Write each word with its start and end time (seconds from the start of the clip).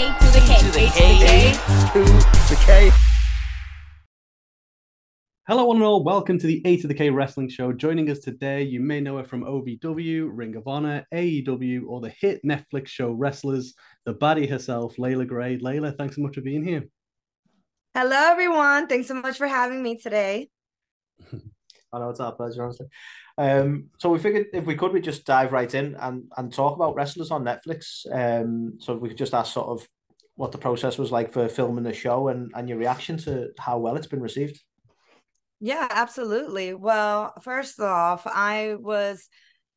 A 0.00 0.02
to 0.02 0.26
the 0.32 0.40
K. 0.46 0.58
to 0.58 0.72
the 0.72 0.86
K. 0.94 1.52
to 1.92 2.04
the 2.48 2.62
K. 2.64 2.90
Hello, 5.46 5.66
one 5.66 5.76
and 5.76 5.84
all. 5.84 6.02
Welcome 6.02 6.38
to 6.38 6.46
the 6.46 6.62
A 6.64 6.78
to 6.78 6.86
the 6.86 6.94
K 6.94 7.10
Wrestling 7.10 7.50
Show. 7.50 7.74
Joining 7.74 8.08
us 8.08 8.20
today, 8.20 8.62
you 8.62 8.80
may 8.80 9.02
know 9.02 9.18
her 9.18 9.24
from 9.24 9.44
OVW, 9.44 10.30
Ring 10.32 10.56
of 10.56 10.66
Honor, 10.66 11.06
AEW, 11.12 11.82
or 11.86 12.00
the 12.00 12.14
hit 12.18 12.40
Netflix 12.42 12.86
show 12.86 13.10
Wrestlers, 13.10 13.74
the 14.06 14.14
baddie 14.14 14.48
herself, 14.48 14.98
Leila 14.98 15.26
Grey. 15.26 15.58
Leila, 15.58 15.92
thanks 15.92 16.16
so 16.16 16.22
much 16.22 16.34
for 16.34 16.40
being 16.40 16.64
here. 16.64 16.84
Hello, 17.94 18.16
everyone. 18.16 18.86
Thanks 18.86 19.08
so 19.08 19.14
much 19.14 19.36
for 19.36 19.48
having 19.48 19.82
me 19.82 19.98
today. 19.98 20.48
I 21.92 21.98
know 21.98 22.08
it's 22.08 22.20
our 22.20 22.32
pleasure, 22.32 22.64
honestly. 22.64 22.86
Um, 23.40 23.86
so 23.96 24.10
we 24.10 24.18
figured 24.18 24.48
if 24.52 24.66
we 24.66 24.74
could, 24.74 24.92
we 24.92 25.00
just 25.00 25.24
dive 25.24 25.50
right 25.50 25.74
in 25.74 25.94
and, 25.94 26.24
and 26.36 26.52
talk 26.52 26.76
about 26.76 26.94
wrestlers 26.94 27.30
on 27.30 27.42
Netflix. 27.42 28.04
Um, 28.12 28.74
so 28.80 28.94
we 28.96 29.08
could 29.08 29.16
just 29.16 29.32
ask 29.32 29.54
sort 29.54 29.68
of 29.68 29.88
what 30.34 30.52
the 30.52 30.58
process 30.58 30.98
was 30.98 31.10
like 31.10 31.32
for 31.32 31.48
filming 31.48 31.84
the 31.84 31.94
show 31.94 32.28
and, 32.28 32.52
and 32.54 32.68
your 32.68 32.76
reaction 32.76 33.16
to 33.16 33.48
how 33.58 33.78
well 33.78 33.96
it's 33.96 34.06
been 34.06 34.20
received. 34.20 34.60
Yeah, 35.58 35.88
absolutely. 35.90 36.74
Well, 36.74 37.32
first 37.42 37.80
off, 37.80 38.26
I 38.26 38.74
was 38.78 39.26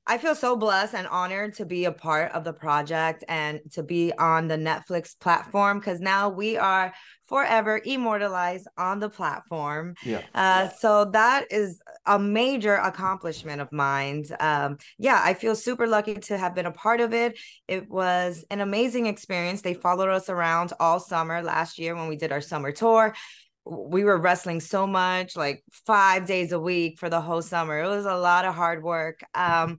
I 0.05 0.17
feel 0.17 0.35
so 0.35 0.57
blessed 0.57 0.95
and 0.95 1.07
honored 1.07 1.53
to 1.55 1.66
be 1.66 1.85
a 1.85 1.91
part 1.91 2.33
of 2.33 2.43
the 2.43 2.52
project 2.52 3.23
and 3.30 3.61
to 3.71 3.83
be 3.83 4.11
on 4.19 4.49
the 4.49 4.57
Netflix 4.57 5.17
platform 5.17 5.80
because 5.80 6.02
now 6.02 6.27
we 6.27 6.57
are 6.57 6.93
forever 7.27 7.81
immortalized 7.85 8.67
on 8.77 8.99
the 8.99 9.09
platform. 9.09 9.95
Yeah. 10.03 10.21
Uh, 10.35 10.67
so 10.77 11.05
that 11.05 11.45
is 11.52 11.81
a 12.05 12.20
major 12.20 12.75
accomplishment 12.75 13.62
of 13.62 13.71
mine. 13.71 14.25
Um, 14.39 14.77
yeah, 14.98 15.21
I 15.23 15.34
feel 15.34 15.55
super 15.55 15.88
lucky 15.88 16.16
to 16.16 16.38
have 16.38 16.55
been 16.55 16.66
a 16.66 16.71
part 16.71 17.02
of 17.02 17.13
it. 17.13 17.39
It 17.67 17.89
was 17.89 18.44
an 18.49 18.59
amazing 18.59 19.05
experience. 19.05 19.61
They 19.61 19.73
followed 19.73 20.09
us 20.09 20.30
around 20.30 20.73
all 20.80 20.99
summer 20.99 21.41
last 21.41 21.80
year 21.80 21.95
when 21.95 22.08
we 22.08 22.17
did 22.17 22.31
our 22.31 22.41
summer 22.41 22.71
tour 22.71 23.13
we 23.66 24.03
were 24.03 24.17
wrestling 24.17 24.59
so 24.59 24.86
much 24.86 25.36
like 25.36 25.64
five 25.72 26.25
days 26.25 26.52
a 26.52 26.59
week 26.59 27.00
for 27.00 27.09
the 27.09 27.22
whole 27.22 27.42
summer 27.42 27.80
it 27.80 27.88
was 27.88 28.05
a 28.05 28.16
lot 28.16 28.45
of 28.45 28.53
hard 28.53 28.83
work 28.83 29.22
um 29.36 29.77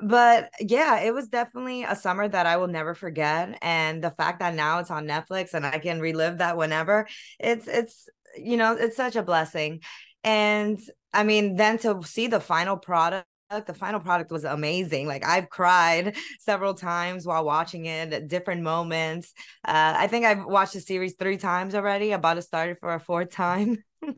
but 0.00 0.50
yeah 0.60 1.00
it 1.00 1.12
was 1.12 1.28
definitely 1.28 1.82
a 1.82 1.96
summer 1.96 2.28
that 2.28 2.46
i 2.46 2.56
will 2.56 2.68
never 2.68 2.94
forget 2.94 3.58
and 3.60 4.02
the 4.02 4.10
fact 4.12 4.38
that 4.38 4.54
now 4.54 4.78
it's 4.78 4.90
on 4.90 5.06
netflix 5.06 5.54
and 5.54 5.66
i 5.66 5.78
can 5.78 6.00
relive 6.00 6.38
that 6.38 6.56
whenever 6.56 7.08
it's 7.40 7.66
it's 7.66 8.08
you 8.36 8.56
know 8.56 8.76
it's 8.76 8.96
such 8.96 9.16
a 9.16 9.22
blessing 9.22 9.80
and 10.22 10.78
i 11.12 11.22
mean 11.24 11.56
then 11.56 11.78
to 11.78 12.00
see 12.04 12.26
the 12.26 12.40
final 12.40 12.76
product 12.76 13.26
the 13.66 13.72
final 13.72 13.98
product 14.00 14.30
was 14.30 14.44
amazing. 14.44 15.06
Like 15.06 15.24
I've 15.24 15.48
cried 15.48 16.16
several 16.38 16.74
times 16.74 17.26
while 17.26 17.44
watching 17.44 17.86
it 17.86 18.12
at 18.12 18.28
different 18.28 18.62
moments. 18.62 19.32
Uh, 19.64 19.94
I 19.96 20.06
think 20.06 20.26
I've 20.26 20.44
watched 20.44 20.74
the 20.74 20.80
series 20.80 21.14
three 21.14 21.38
times 21.38 21.74
already. 21.74 22.12
About 22.12 22.34
to 22.34 22.42
start 22.42 22.68
it 22.68 22.78
for 22.78 22.92
a 22.92 23.00
fourth 23.00 23.30
time. 23.30 23.82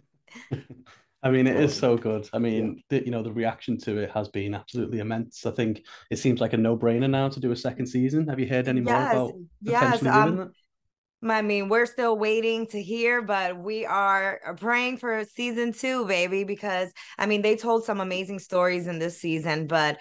I 1.23 1.31
mean, 1.31 1.47
it 1.47 1.57
is 1.57 1.77
so 1.77 1.99
good. 1.99 2.29
I 2.33 2.39
mean, 2.39 2.83
the, 2.89 3.05
you 3.05 3.11
know, 3.11 3.23
the 3.23 3.33
reaction 3.33 3.77
to 3.81 3.99
it 3.99 4.11
has 4.13 4.29
been 4.29 4.55
absolutely 4.55 5.01
immense. 5.01 5.45
I 5.45 5.51
think 5.51 5.83
it 6.11 6.19
seems 6.19 6.41
like 6.41 6.55
a 6.55 6.57
no-brainer 6.57 7.11
now 7.11 7.29
to 7.29 7.41
do 7.41 7.53
a 7.53 7.57
second 7.57 7.87
season. 7.87 8.27
Have 8.29 8.41
you 8.41 8.49
heard 8.49 8.69
any 8.69 8.81
more 8.81 8.95
Yes, 8.95 9.13
about 9.13 9.35
yes, 9.61 10.03
potentially 10.03 10.11
doing 10.11 10.37
um, 10.37 10.39
that? 10.39 10.49
I 11.23 11.43
mean, 11.43 11.69
we're 11.69 11.87
still 11.87 12.17
waiting 12.17 12.67
to 12.69 12.83
hear, 12.83 13.21
but 13.21 13.59
we 13.59 13.85
are 13.85 14.41
uh, 14.47 14.55
praying 14.55 14.97
for 14.97 15.23
season 15.25 15.73
two, 15.73 16.07
baby, 16.07 16.45
because 16.45 16.93
I 17.19 17.27
mean, 17.27 17.43
they 17.43 17.57
told 17.57 17.85
some 17.85 18.01
amazing 18.01 18.39
stories 18.39 18.87
in 18.87 18.99
this 18.99 19.21
season, 19.21 19.67
but 19.67 19.99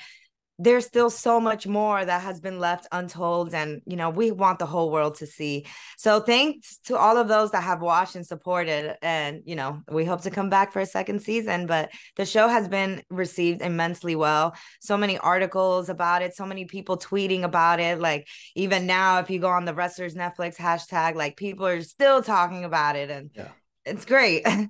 there's 0.61 0.85
still 0.85 1.09
so 1.09 1.39
much 1.39 1.65
more 1.65 2.03
that 2.03 2.21
has 2.21 2.41
been 2.41 2.59
left 2.59 2.85
untold. 2.91 3.53
And, 3.53 3.81
you 3.85 3.95
know, 3.95 4.09
we 4.09 4.29
want 4.31 4.59
the 4.59 4.65
whole 4.65 4.91
world 4.91 5.15
to 5.15 5.25
see. 5.25 5.65
So 5.97 6.19
thanks 6.19 6.79
to 6.85 6.97
all 6.97 7.17
of 7.17 7.29
those 7.29 7.51
that 7.51 7.63
have 7.63 7.81
watched 7.81 8.15
and 8.15 8.27
supported. 8.27 8.97
And, 9.01 9.41
you 9.45 9.55
know, 9.55 9.81
we 9.89 10.03
hope 10.03 10.21
to 10.23 10.29
come 10.29 10.49
back 10.49 10.73
for 10.73 10.81
a 10.81 10.85
second 10.85 11.21
season, 11.21 11.65
but 11.65 11.91
the 12.17 12.25
show 12.25 12.49
has 12.49 12.67
been 12.67 13.01
received 13.09 13.61
immensely 13.61 14.17
well. 14.17 14.53
So 14.81 14.97
many 14.97 15.17
articles 15.17 15.87
about 15.87 16.21
it, 16.23 16.35
so 16.35 16.45
many 16.45 16.65
people 16.65 16.97
tweeting 16.97 17.43
about 17.43 17.79
it. 17.79 17.99
Like, 17.99 18.27
even 18.55 18.85
now, 18.85 19.19
if 19.19 19.29
you 19.29 19.39
go 19.39 19.47
on 19.49 19.63
the 19.63 19.73
Wrestlers 19.73 20.15
Netflix 20.15 20.57
hashtag, 20.57 21.15
like, 21.15 21.37
people 21.37 21.65
are 21.67 21.81
still 21.81 22.21
talking 22.21 22.65
about 22.65 22.97
it. 22.97 23.09
And 23.09 23.31
Yeah. 23.33 23.47
it's 23.85 24.03
great. 24.05 24.45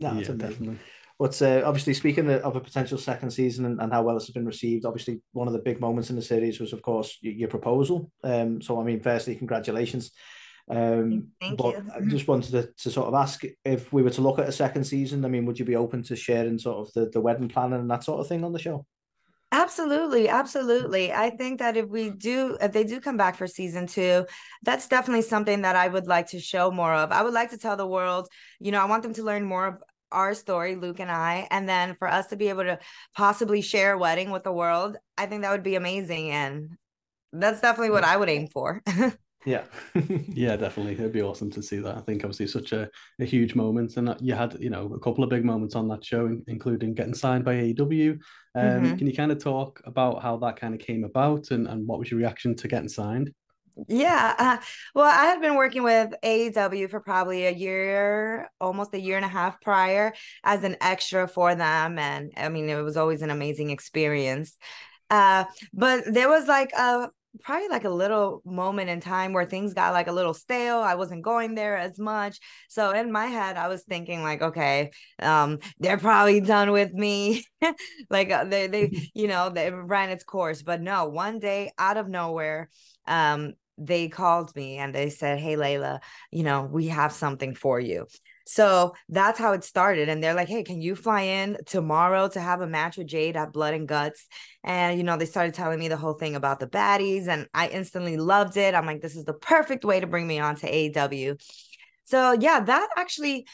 No, 0.00 0.18
it's 0.18 0.26
yeah, 0.28 0.34
amazing. 0.34 0.38
definitely. 0.38 0.78
But 1.22 1.40
uh, 1.40 1.62
obviously, 1.64 1.94
speaking 1.94 2.28
of 2.28 2.56
a 2.56 2.60
potential 2.60 2.98
second 2.98 3.30
season 3.30 3.64
and, 3.64 3.80
and 3.80 3.92
how 3.92 4.02
well 4.02 4.16
it's 4.16 4.28
been 4.30 4.44
received, 4.44 4.84
obviously 4.84 5.20
one 5.30 5.46
of 5.46 5.52
the 5.52 5.60
big 5.60 5.80
moments 5.80 6.10
in 6.10 6.16
the 6.16 6.22
series 6.22 6.58
was, 6.58 6.72
of 6.72 6.82
course, 6.82 7.16
y- 7.22 7.30
your 7.30 7.48
proposal. 7.48 8.10
Um, 8.24 8.60
so 8.60 8.80
I 8.80 8.82
mean, 8.82 8.98
firstly, 8.98 9.36
congratulations. 9.36 10.10
Um, 10.68 11.28
Thank 11.40 11.58
but 11.58 11.76
you. 11.76 11.90
I 11.94 12.00
just 12.00 12.26
wanted 12.26 12.50
to, 12.50 12.70
to 12.76 12.90
sort 12.90 13.06
of 13.06 13.14
ask 13.14 13.44
if 13.64 13.92
we 13.92 14.02
were 14.02 14.10
to 14.10 14.20
look 14.20 14.40
at 14.40 14.48
a 14.48 14.52
second 14.52 14.82
season. 14.82 15.24
I 15.24 15.28
mean, 15.28 15.46
would 15.46 15.60
you 15.60 15.64
be 15.64 15.76
open 15.76 16.02
to 16.02 16.16
sharing 16.16 16.58
sort 16.58 16.88
of 16.88 16.92
the, 16.94 17.08
the 17.10 17.20
wedding 17.20 17.48
planning 17.48 17.78
and 17.78 17.90
that 17.92 18.02
sort 18.02 18.18
of 18.18 18.26
thing 18.26 18.42
on 18.42 18.52
the 18.52 18.58
show? 18.58 18.84
Absolutely, 19.52 20.30
absolutely. 20.30 21.12
I 21.12 21.28
think 21.30 21.58
that 21.58 21.76
if 21.76 21.86
we 21.86 22.08
do, 22.10 22.56
if 22.60 22.72
they 22.72 22.84
do 22.84 23.00
come 23.00 23.18
back 23.18 23.36
for 23.36 23.46
season 23.46 23.86
two, 23.86 24.24
that's 24.62 24.88
definitely 24.88 25.22
something 25.22 25.60
that 25.62 25.76
I 25.76 25.86
would 25.86 26.06
like 26.06 26.28
to 26.28 26.40
show 26.40 26.70
more 26.70 26.94
of. 26.94 27.12
I 27.12 27.22
would 27.22 27.34
like 27.34 27.50
to 27.50 27.58
tell 27.58 27.76
the 27.76 27.86
world, 27.86 28.28
you 28.58 28.72
know, 28.72 28.80
I 28.80 28.86
want 28.86 29.02
them 29.02 29.12
to 29.14 29.22
learn 29.22 29.44
more 29.44 29.66
of 29.66 29.82
our 30.12 30.34
story, 30.34 30.76
Luke 30.76 31.00
and 31.00 31.10
I, 31.10 31.48
and 31.50 31.68
then 31.68 31.96
for 31.98 32.08
us 32.08 32.28
to 32.28 32.36
be 32.36 32.48
able 32.48 32.64
to 32.64 32.78
possibly 33.16 33.62
share 33.62 33.94
a 33.94 33.98
wedding 33.98 34.30
with 34.30 34.44
the 34.44 34.52
world, 34.52 34.96
I 35.18 35.26
think 35.26 35.42
that 35.42 35.50
would 35.52 35.62
be 35.62 35.76
amazing. 35.76 36.30
And 36.30 36.76
that's 37.32 37.60
definitely 37.60 37.90
what 37.90 38.04
I 38.04 38.16
would 38.16 38.28
aim 38.28 38.48
for. 38.48 38.82
Yeah. 39.44 39.64
Yeah, 40.28 40.56
definitely. 40.56 40.92
It'd 40.92 41.12
be 41.12 41.22
awesome 41.22 41.50
to 41.50 41.62
see 41.62 41.78
that. 41.80 41.96
I 41.96 42.00
think 42.00 42.22
obviously 42.24 42.46
such 42.46 42.72
a, 42.72 42.88
a 43.20 43.24
huge 43.24 43.54
moment, 43.54 43.96
and 43.96 44.14
you 44.20 44.34
had 44.34 44.56
you 44.60 44.70
know 44.70 44.92
a 44.94 45.00
couple 45.00 45.24
of 45.24 45.30
big 45.30 45.44
moments 45.44 45.74
on 45.74 45.88
that 45.88 46.04
show, 46.04 46.26
including 46.46 46.94
getting 46.94 47.14
signed 47.14 47.44
by 47.44 47.54
AEW. 47.54 48.12
Um, 48.12 48.18
Mhm. 48.54 48.98
Can 48.98 49.06
you 49.08 49.14
kind 49.14 49.32
of 49.32 49.42
talk 49.42 49.80
about 49.84 50.22
how 50.22 50.36
that 50.38 50.56
kind 50.60 50.74
of 50.74 50.80
came 50.80 51.04
about, 51.04 51.50
and, 51.50 51.66
and 51.66 51.86
what 51.86 51.98
was 51.98 52.10
your 52.10 52.18
reaction 52.18 52.54
to 52.56 52.68
getting 52.68 52.88
signed? 52.88 53.32
Yeah. 53.88 54.34
Uh, 54.38 54.56
well, 54.94 55.06
I 55.06 55.24
had 55.26 55.40
been 55.40 55.56
working 55.56 55.82
with 55.82 56.12
AEW 56.22 56.88
for 56.88 57.00
probably 57.00 57.46
a 57.46 57.50
year, 57.50 58.50
almost 58.60 58.94
a 58.94 59.00
year 59.00 59.16
and 59.16 59.24
a 59.24 59.28
half 59.28 59.60
prior 59.60 60.12
as 60.44 60.64
an 60.64 60.76
extra 60.80 61.26
for 61.26 61.54
them. 61.54 61.98
And 61.98 62.32
I 62.36 62.48
mean, 62.48 62.68
it 62.68 62.82
was 62.82 62.96
always 62.96 63.22
an 63.22 63.30
amazing 63.30 63.70
experience. 63.70 64.56
Uh, 65.10 65.44
but 65.72 66.04
there 66.06 66.28
was 66.28 66.48
like 66.48 66.72
a 66.72 67.08
probably 67.40 67.68
like 67.68 67.84
a 67.84 67.90
little 67.90 68.42
moment 68.44 68.90
in 68.90 69.00
time 69.00 69.32
where 69.32 69.46
things 69.46 69.72
got 69.72 69.94
like 69.94 70.06
a 70.06 70.12
little 70.12 70.34
stale. 70.34 70.78
I 70.78 70.94
wasn't 70.96 71.22
going 71.22 71.54
there 71.54 71.76
as 71.78 71.98
much. 71.98 72.38
So 72.68 72.90
in 72.90 73.10
my 73.10 73.26
head, 73.26 73.56
I 73.56 73.68
was 73.68 73.82
thinking 73.84 74.22
like, 74.22 74.42
okay, 74.42 74.90
um, 75.18 75.58
they're 75.78 75.98
probably 75.98 76.40
done 76.40 76.72
with 76.72 76.92
me. 76.92 77.44
like 78.10 78.30
uh, 78.30 78.44
they 78.44 78.66
they, 78.66 79.10
you 79.14 79.28
know, 79.28 79.50
they 79.50 79.70
ran 79.70 80.10
its 80.10 80.24
course. 80.24 80.62
But 80.62 80.80
no, 80.82 81.06
one 81.08 81.38
day 81.38 81.72
out 81.78 81.96
of 81.96 82.08
nowhere, 82.08 82.68
um, 83.06 83.54
they 83.86 84.08
called 84.08 84.54
me 84.54 84.78
and 84.78 84.94
they 84.94 85.10
said, 85.10 85.38
Hey, 85.38 85.56
Leila, 85.56 86.00
you 86.30 86.42
know, 86.42 86.62
we 86.62 86.88
have 86.88 87.12
something 87.12 87.54
for 87.54 87.80
you. 87.80 88.06
So 88.44 88.94
that's 89.08 89.38
how 89.38 89.52
it 89.52 89.64
started. 89.64 90.08
And 90.08 90.22
they're 90.22 90.34
like, 90.34 90.48
Hey, 90.48 90.62
can 90.62 90.80
you 90.80 90.94
fly 90.96 91.22
in 91.22 91.58
tomorrow 91.66 92.28
to 92.28 92.40
have 92.40 92.60
a 92.60 92.66
match 92.66 92.96
with 92.96 93.06
Jade 93.06 93.36
at 93.36 93.52
Blood 93.52 93.74
and 93.74 93.88
Guts? 93.88 94.26
And, 94.64 94.98
you 94.98 95.04
know, 95.04 95.16
they 95.16 95.26
started 95.26 95.54
telling 95.54 95.78
me 95.78 95.88
the 95.88 95.96
whole 95.96 96.14
thing 96.14 96.36
about 96.36 96.60
the 96.60 96.66
baddies, 96.66 97.28
and 97.28 97.48
I 97.54 97.68
instantly 97.68 98.16
loved 98.16 98.56
it. 98.56 98.74
I'm 98.74 98.86
like, 98.86 99.00
This 99.02 99.16
is 99.16 99.24
the 99.24 99.34
perfect 99.34 99.84
way 99.84 100.00
to 100.00 100.06
bring 100.06 100.26
me 100.26 100.38
on 100.38 100.56
to 100.56 100.66
AEW. 100.66 101.36
So, 102.04 102.32
yeah, 102.32 102.60
that 102.60 102.88
actually 102.96 103.46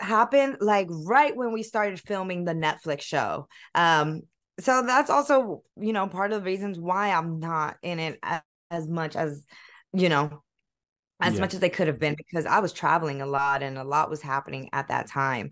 happened 0.00 0.56
like 0.60 0.88
right 0.90 1.36
when 1.36 1.52
we 1.52 1.62
started 1.62 2.00
filming 2.00 2.44
the 2.44 2.54
Netflix 2.54 3.02
show. 3.02 3.48
Um, 3.74 4.22
so 4.60 4.82
that's 4.84 5.10
also, 5.10 5.62
you 5.76 5.92
know, 5.92 6.08
part 6.08 6.32
of 6.32 6.40
the 6.40 6.44
reasons 6.44 6.78
why 6.78 7.10
I'm 7.10 7.38
not 7.38 7.76
in 7.82 7.98
it 8.00 8.18
as 8.70 8.88
much 8.88 9.16
as, 9.16 9.44
you 9.92 10.08
know, 10.08 10.42
as 11.20 11.34
Yeah. 11.34 11.40
much 11.40 11.54
as 11.54 11.60
they 11.60 11.70
could 11.70 11.88
have 11.88 11.98
been 11.98 12.14
because 12.16 12.46
I 12.46 12.60
was 12.60 12.72
traveling 12.72 13.20
a 13.22 13.26
lot 13.26 13.62
and 13.62 13.78
a 13.78 13.84
lot 13.84 14.10
was 14.10 14.22
happening 14.22 14.68
at 14.72 14.88
that 14.88 15.08
time. 15.08 15.50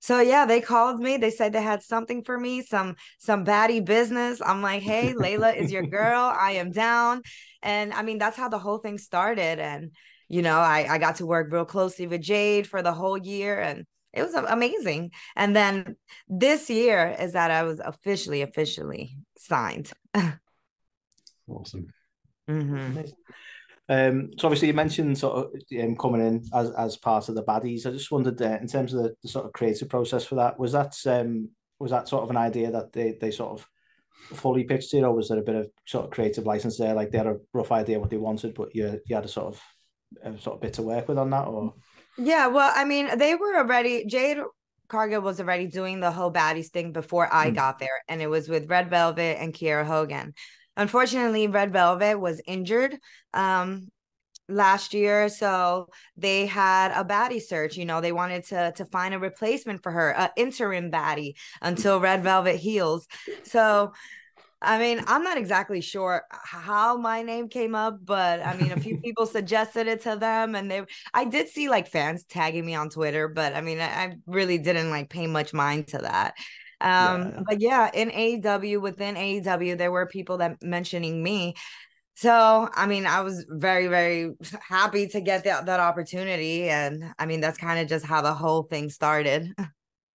So 0.00 0.20
yeah, 0.20 0.46
they 0.46 0.60
called 0.60 1.00
me. 1.00 1.16
They 1.18 1.30
said 1.30 1.52
they 1.52 1.62
had 1.62 1.82
something 1.82 2.24
for 2.24 2.38
me, 2.38 2.62
some 2.62 2.96
some 3.18 3.44
baddie 3.44 3.84
business. 3.84 4.40
I'm 4.44 4.62
like, 4.62 4.82
hey, 4.82 5.14
Leila 5.14 5.52
is 5.52 5.70
your 5.70 5.82
girl. 5.86 6.20
I 6.20 6.52
am 6.52 6.70
down. 6.72 7.22
And 7.62 7.92
I 7.92 8.02
mean, 8.02 8.18
that's 8.18 8.36
how 8.36 8.48
the 8.48 8.58
whole 8.58 8.78
thing 8.78 8.98
started. 8.98 9.58
And 9.58 9.92
you 10.28 10.42
know, 10.42 10.58
I 10.58 10.86
I 10.88 10.98
got 10.98 11.16
to 11.16 11.26
work 11.26 11.52
real 11.52 11.64
closely 11.66 12.06
with 12.06 12.22
Jade 12.22 12.66
for 12.66 12.82
the 12.82 12.92
whole 12.92 13.18
year, 13.18 13.60
and 13.60 13.84
it 14.12 14.22
was 14.22 14.34
amazing. 14.34 15.10
And 15.36 15.54
then 15.56 15.96
this 16.28 16.70
year 16.70 17.16
is 17.18 17.32
that 17.34 17.50
I 17.50 17.64
was 17.64 17.80
officially 17.80 18.42
officially 18.42 19.16
signed. 19.38 19.92
Awesome. 21.46 21.92
Mhm. 22.50 23.12
Um, 23.88 24.30
so 24.38 24.46
obviously 24.46 24.68
you 24.68 24.74
mentioned 24.74 25.18
sort 25.18 25.46
of 25.46 25.82
um, 25.82 25.96
coming 25.96 26.20
in 26.20 26.44
as, 26.54 26.70
as 26.70 26.96
part 26.96 27.28
of 27.28 27.34
the 27.34 27.42
baddies. 27.42 27.86
I 27.86 27.90
just 27.90 28.12
wondered 28.12 28.40
uh, 28.40 28.58
in 28.60 28.68
terms 28.68 28.94
of 28.94 29.02
the, 29.02 29.14
the 29.22 29.28
sort 29.28 29.46
of 29.46 29.52
creative 29.52 29.88
process 29.88 30.24
for 30.24 30.36
that, 30.36 30.60
was 30.60 30.72
that 30.72 30.94
um, 31.06 31.50
was 31.80 31.90
that 31.90 32.08
sort 32.08 32.22
of 32.22 32.30
an 32.30 32.36
idea 32.36 32.70
that 32.70 32.92
they, 32.92 33.16
they 33.20 33.32
sort 33.32 33.58
of 33.58 33.66
fully 34.38 34.64
pitched 34.64 34.94
it, 34.94 35.02
or 35.02 35.12
was 35.12 35.28
there 35.28 35.38
a 35.38 35.42
bit 35.42 35.56
of 35.56 35.70
sort 35.86 36.04
of 36.04 36.12
creative 36.12 36.46
license 36.46 36.78
there? 36.78 36.94
Like 36.94 37.10
they 37.10 37.18
had 37.18 37.26
a 37.26 37.38
rough 37.52 37.72
idea 37.72 37.98
what 37.98 38.10
they 38.10 38.16
wanted, 38.16 38.54
but 38.54 38.74
you 38.74 39.00
you 39.06 39.16
had 39.16 39.24
a 39.24 39.28
sort 39.28 39.54
of 39.54 39.62
a 40.22 40.38
sort 40.38 40.56
of 40.56 40.60
bit 40.60 40.74
to 40.74 40.82
work 40.82 41.08
with 41.08 41.18
on 41.18 41.30
that, 41.30 41.48
or 41.48 41.74
yeah. 42.16 42.46
Well, 42.46 42.72
I 42.72 42.84
mean, 42.84 43.18
they 43.18 43.34
were 43.34 43.56
already 43.56 44.04
Jade 44.04 44.38
Cargill 44.86 45.22
was 45.22 45.40
already 45.40 45.66
doing 45.66 46.00
the 46.00 46.10
whole 46.10 46.32
baddies 46.32 46.68
thing 46.68 46.92
before 46.92 47.32
I 47.32 47.50
mm. 47.50 47.54
got 47.54 47.78
there, 47.78 48.02
and 48.08 48.22
it 48.22 48.28
was 48.28 48.48
with 48.48 48.70
Red 48.70 48.90
Velvet 48.90 49.38
and 49.40 49.52
Kiera 49.52 49.84
Hogan. 49.84 50.34
Unfortunately, 50.76 51.46
Red 51.46 51.72
Velvet 51.72 52.18
was 52.18 52.40
injured 52.46 52.96
um, 53.34 53.88
last 54.48 54.94
year, 54.94 55.28
so 55.28 55.88
they 56.16 56.46
had 56.46 56.92
a 56.92 57.04
baddie 57.04 57.42
search. 57.42 57.76
You 57.76 57.84
know, 57.84 58.00
they 58.00 58.12
wanted 58.12 58.44
to 58.46 58.72
to 58.76 58.84
find 58.86 59.14
a 59.14 59.18
replacement 59.18 59.82
for 59.82 59.92
her, 59.92 60.14
an 60.14 60.30
interim 60.36 60.90
baddie 60.90 61.34
until 61.60 62.00
Red 62.00 62.22
Velvet 62.22 62.56
heals. 62.56 63.06
So 63.44 63.92
I 64.62 64.78
mean, 64.78 65.02
I'm 65.06 65.22
not 65.22 65.38
exactly 65.38 65.80
sure 65.80 66.24
how 66.30 66.98
my 66.98 67.22
name 67.22 67.48
came 67.48 67.74
up, 67.74 67.98
but 68.04 68.44
I 68.44 68.56
mean, 68.56 68.72
a 68.72 68.80
few 68.80 68.98
people 69.04 69.24
suggested 69.26 69.86
it 69.86 70.02
to 70.02 70.16
them, 70.16 70.54
and 70.54 70.70
they. 70.70 70.82
I 71.14 71.24
did 71.24 71.48
see 71.48 71.68
like 71.70 71.88
fans 71.88 72.24
tagging 72.24 72.66
me 72.66 72.74
on 72.74 72.90
Twitter, 72.90 73.26
but 73.28 73.54
I 73.54 73.62
mean, 73.62 73.80
I, 73.80 73.86
I 73.86 74.16
really 74.26 74.58
didn't 74.58 74.90
like 74.90 75.08
pay 75.08 75.26
much 75.26 75.54
mind 75.54 75.88
to 75.88 75.98
that. 75.98 76.34
Um, 76.80 77.22
yeah. 77.22 77.40
but 77.46 77.60
yeah, 77.60 77.90
in 77.92 78.10
AEW, 78.10 78.80
within 78.80 79.14
AEW, 79.14 79.76
there 79.76 79.92
were 79.92 80.06
people 80.06 80.38
that 80.38 80.62
mentioning 80.62 81.22
me. 81.22 81.54
So, 82.16 82.68
I 82.74 82.86
mean, 82.86 83.06
I 83.06 83.22
was 83.22 83.46
very, 83.48 83.86
very 83.86 84.32
happy 84.68 85.08
to 85.08 85.20
get 85.20 85.44
that 85.44 85.66
that 85.66 85.80
opportunity, 85.80 86.68
and 86.68 87.14
I 87.18 87.26
mean, 87.26 87.40
that's 87.40 87.58
kind 87.58 87.80
of 87.80 87.88
just 87.88 88.04
how 88.04 88.20
the 88.20 88.34
whole 88.34 88.64
thing 88.64 88.90
started. 88.90 89.54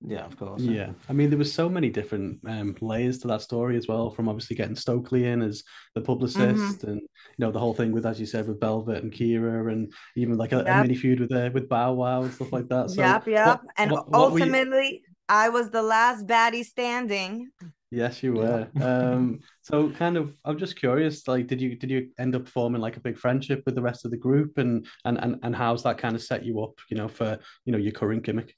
Yeah, 0.06 0.26
of 0.26 0.38
course. 0.38 0.62
Yeah, 0.62 0.92
I 1.08 1.14
mean, 1.14 1.30
there 1.30 1.40
was 1.40 1.54
so 1.54 1.70
many 1.70 1.90
different 1.90 2.40
um, 2.46 2.76
layers 2.82 3.20
to 3.20 3.28
that 3.30 3.42
story 3.42 3.78
as 3.78 3.88
well. 3.88 4.10
From 4.10 4.28
obviously 4.28 4.58
getting 4.58 4.76
Stokely 4.76 5.26
in 5.28 5.42
as 5.42 5.64
the 5.96 6.02
publicist, 6.02 6.82
mm-hmm. 6.82 6.90
and 6.90 7.00
you 7.00 7.40
know 7.40 7.52
the 7.52 7.60
whole 7.60 7.74
thing 7.74 7.94
with, 7.94 8.06
as 8.06 8.20
you 8.20 8.26
said, 8.26 8.48
with 8.48 8.60
Velvet 8.60 9.02
and 9.02 9.14
Kiera, 9.14 9.72
and 9.72 9.94
even 10.18 10.38
like 10.38 10.52
a, 10.52 10.58
yep. 10.58 10.68
a 10.68 10.82
mini 10.82 10.96
feud 10.96 11.22
with 11.22 11.32
uh, 11.32 11.52
with 11.54 11.70
Bow 11.70 11.94
Wow 11.94 12.24
and 12.24 12.34
stuff 12.34 12.52
like 12.52 12.68
that. 12.68 12.90
So 12.90 13.02
yep, 13.02 13.26
yep. 13.28 13.48
What, 13.48 13.62
and 13.78 13.92
what, 13.92 14.12
what 14.12 14.20
ultimately, 14.20 15.04
I 15.30 15.50
was 15.50 15.70
the 15.70 15.82
last 15.82 16.28
baddie 16.28 16.66
standing. 16.66 17.50
Yes, 17.92 18.24
you 18.24 18.34
were. 18.34 18.68
um, 18.82 19.40
so 19.62 19.92
kind 19.92 20.18
of, 20.18 20.36
I'm 20.46 20.58
just 20.58 20.76
curious. 20.76 21.28
Like, 21.28 21.48
did 21.48 21.62
you 21.62 21.76
did 21.76 21.92
you 21.92 22.10
end 22.18 22.36
up 22.36 22.48
forming 22.48 22.82
like 22.82 22.98
a 22.98 23.02
big 23.02 23.18
friendship 23.18 23.62
with 23.66 23.76
the 23.76 23.82
rest 23.82 24.04
of 24.04 24.12
the 24.12 24.18
group, 24.18 24.58
and 24.58 24.88
and 25.06 25.18
and 25.20 25.38
and 25.44 25.56
how's 25.56 25.84
that 25.84 25.98
kind 26.00 26.16
of 26.16 26.24
set 26.24 26.44
you 26.44 26.62
up, 26.62 26.74
you 26.90 26.98
know, 26.98 27.08
for 27.08 27.38
you 27.66 27.72
know 27.72 27.78
your 27.78 27.92
current 27.92 28.24
gimmick? 28.24 28.56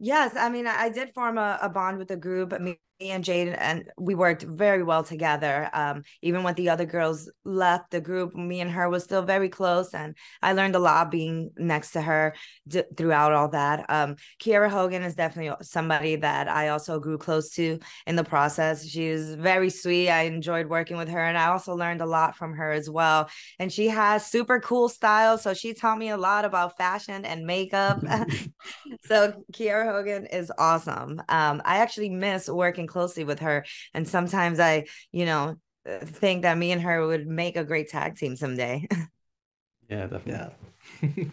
Yes, 0.00 0.36
I 0.36 0.48
mean, 0.48 0.66
I 0.66 0.90
did 0.90 1.12
form 1.14 1.38
a, 1.38 1.58
a 1.62 1.68
bond 1.68 1.98
with 1.98 2.08
the 2.08 2.16
group. 2.16 2.52
I 2.52 2.58
mean, 2.58 2.66
me 2.66 2.78
and 3.00 3.22
Jade 3.24 3.48
and 3.48 3.88
we 3.96 4.14
worked 4.14 4.42
very 4.42 4.82
well 4.82 5.02
together. 5.02 5.70
Um, 5.72 6.02
even 6.22 6.42
when 6.42 6.54
the 6.54 6.68
other 6.70 6.84
girls 6.84 7.30
left 7.44 7.90
the 7.90 8.00
group, 8.00 8.34
me 8.34 8.60
and 8.60 8.70
her 8.70 8.88
was 8.88 9.04
still 9.04 9.22
very 9.22 9.48
close, 9.48 9.94
and 9.94 10.16
I 10.42 10.52
learned 10.52 10.74
a 10.74 10.80
lot 10.80 11.10
being 11.10 11.50
next 11.56 11.92
to 11.92 12.02
her 12.02 12.34
d- 12.66 12.82
throughout 12.96 13.32
all 13.32 13.48
that. 13.50 13.86
Um, 13.88 14.16
Kiera 14.40 14.68
Hogan 14.68 15.02
is 15.02 15.14
definitely 15.14 15.54
somebody 15.62 16.16
that 16.16 16.48
I 16.48 16.68
also 16.68 16.98
grew 16.98 17.18
close 17.18 17.50
to 17.54 17.78
in 18.06 18.16
the 18.16 18.24
process. 18.24 18.86
She 18.86 19.10
was 19.10 19.34
very 19.34 19.70
sweet. 19.70 20.10
I 20.10 20.22
enjoyed 20.22 20.66
working 20.66 20.96
with 20.96 21.08
her, 21.08 21.24
and 21.24 21.38
I 21.38 21.46
also 21.46 21.74
learned 21.74 22.00
a 22.00 22.06
lot 22.06 22.36
from 22.36 22.54
her 22.54 22.72
as 22.72 22.90
well. 22.90 23.28
And 23.58 23.72
she 23.72 23.88
has 23.88 24.26
super 24.26 24.58
cool 24.60 24.88
style, 24.88 25.38
so 25.38 25.54
she 25.54 25.72
taught 25.72 25.98
me 25.98 26.08
a 26.08 26.16
lot 26.16 26.44
about 26.44 26.76
fashion 26.76 27.24
and 27.24 27.46
makeup. 27.46 28.02
so 29.04 29.44
Kiera 29.52 29.86
Hogan 29.86 30.26
is 30.26 30.52
awesome. 30.58 31.22
Um, 31.28 31.62
I 31.64 31.78
actually 31.78 32.10
miss 32.10 32.48
working 32.48 32.87
closely 32.88 33.24
with 33.24 33.40
her. 33.40 33.64
And 33.94 34.08
sometimes 34.08 34.58
I, 34.58 34.86
you 35.12 35.26
know, 35.26 35.56
uh, 35.88 35.98
think 36.04 36.42
that 36.42 36.58
me 36.58 36.72
and 36.72 36.82
her 36.82 37.06
would 37.06 37.26
make 37.26 37.56
a 37.56 37.64
great 37.64 37.88
tag 37.88 38.16
team 38.16 38.36
someday. 38.36 38.86
yeah, 39.88 40.06
definitely. 40.06 40.54
Yeah. 41.02 41.08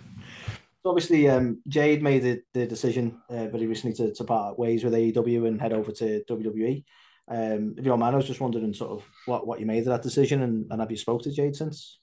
so 0.83 0.89
obviously, 0.89 1.29
um, 1.29 1.61
Jade 1.67 2.03
made 2.03 2.23
the, 2.23 2.41
the 2.53 2.65
decision 2.67 3.19
uh, 3.29 3.47
very 3.47 3.65
recently 3.65 3.95
to, 3.97 4.13
to 4.13 4.23
part 4.23 4.59
ways 4.59 4.83
with 4.83 4.93
AEW 4.93 5.47
and 5.47 5.59
head 5.59 5.73
over 5.73 5.91
to 5.93 6.23
WWE. 6.29 6.83
Um, 7.27 7.73
if 7.77 7.83
you 7.83 7.89
don't 7.89 7.99
mind, 7.99 8.13
I 8.13 8.17
was 8.17 8.27
just 8.27 8.39
wondering 8.39 8.73
sort 8.73 8.91
of 8.91 9.03
what, 9.25 9.47
what 9.47 9.59
you 9.59 9.65
made 9.65 9.79
of 9.79 9.85
that 9.85 10.03
decision 10.03 10.43
and, 10.43 10.67
and 10.69 10.79
have 10.79 10.91
you 10.91 10.97
spoke 10.97 11.23
to 11.23 11.31
Jade 11.31 11.55
since? 11.55 11.99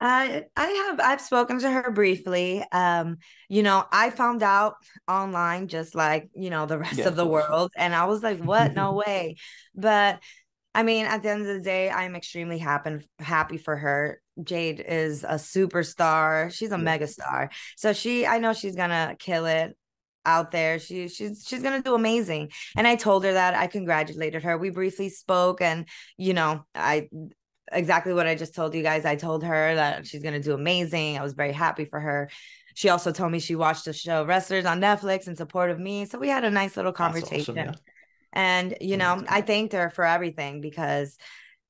I 0.00 0.44
I 0.56 0.66
have 0.66 1.00
I've 1.00 1.20
spoken 1.20 1.60
to 1.60 1.70
her 1.70 1.90
briefly. 1.90 2.64
Um, 2.72 3.18
you 3.48 3.62
know, 3.62 3.84
I 3.92 4.10
found 4.10 4.42
out 4.42 4.76
online 5.06 5.68
just 5.68 5.94
like, 5.94 6.30
you 6.34 6.50
know, 6.50 6.66
the 6.66 6.78
rest 6.78 6.98
yeah, 6.98 7.08
of 7.08 7.16
the 7.16 7.26
world. 7.26 7.70
And 7.76 7.94
I 7.94 8.06
was 8.06 8.22
like, 8.22 8.38
what? 8.38 8.74
No 8.74 8.92
way. 9.06 9.36
But 9.74 10.20
I 10.74 10.82
mean, 10.84 11.06
at 11.06 11.22
the 11.22 11.30
end 11.30 11.42
of 11.42 11.48
the 11.48 11.62
day, 11.62 11.90
I'm 11.90 12.16
extremely 12.16 12.58
happy 12.58 13.08
happy 13.18 13.58
for 13.58 13.76
her. 13.76 14.20
Jade 14.42 14.82
is 14.86 15.24
a 15.24 15.34
superstar. 15.34 16.52
She's 16.52 16.72
a 16.72 16.76
yeah. 16.76 16.82
mega 16.82 17.06
star. 17.06 17.50
So 17.76 17.92
she 17.92 18.26
I 18.26 18.38
know 18.38 18.54
she's 18.54 18.76
gonna 18.76 19.16
kill 19.18 19.46
it 19.46 19.76
out 20.24 20.50
there. 20.50 20.78
She 20.78 21.08
she's 21.08 21.44
she's 21.46 21.62
gonna 21.62 21.82
do 21.82 21.94
amazing. 21.94 22.50
And 22.76 22.86
I 22.86 22.96
told 22.96 23.24
her 23.24 23.32
that 23.34 23.54
I 23.54 23.66
congratulated 23.66 24.44
her. 24.44 24.56
We 24.56 24.70
briefly 24.70 25.08
spoke 25.10 25.60
and 25.60 25.86
you 26.16 26.34
know, 26.34 26.64
I 26.74 27.08
exactly 27.70 28.12
what 28.12 28.26
I 28.26 28.34
just 28.34 28.54
told 28.54 28.74
you 28.74 28.82
guys. 28.82 29.04
I 29.04 29.16
told 29.16 29.44
her 29.44 29.74
that 29.74 30.06
she's 30.06 30.22
going 30.22 30.34
to 30.34 30.40
do 30.40 30.54
amazing. 30.54 31.18
I 31.18 31.22
was 31.22 31.32
very 31.32 31.52
happy 31.52 31.84
for 31.84 32.00
her. 32.00 32.30
She 32.74 32.88
also 32.88 33.12
told 33.12 33.32
me 33.32 33.40
she 33.40 33.56
watched 33.56 33.84
the 33.84 33.92
show 33.92 34.24
Wrestlers 34.24 34.64
on 34.64 34.80
Netflix 34.80 35.28
in 35.28 35.36
support 35.36 35.70
of 35.70 35.78
me. 35.78 36.04
So 36.04 36.18
we 36.18 36.28
had 36.28 36.44
a 36.44 36.50
nice 36.50 36.76
little 36.76 36.92
conversation. 36.92 37.58
Awesome, 37.58 37.74
yeah. 37.74 37.80
And, 38.32 38.76
you 38.80 38.96
know, 38.96 39.24
I 39.28 39.40
thanked 39.40 39.72
her 39.72 39.90
for 39.90 40.04
everything 40.04 40.60
because 40.60 41.16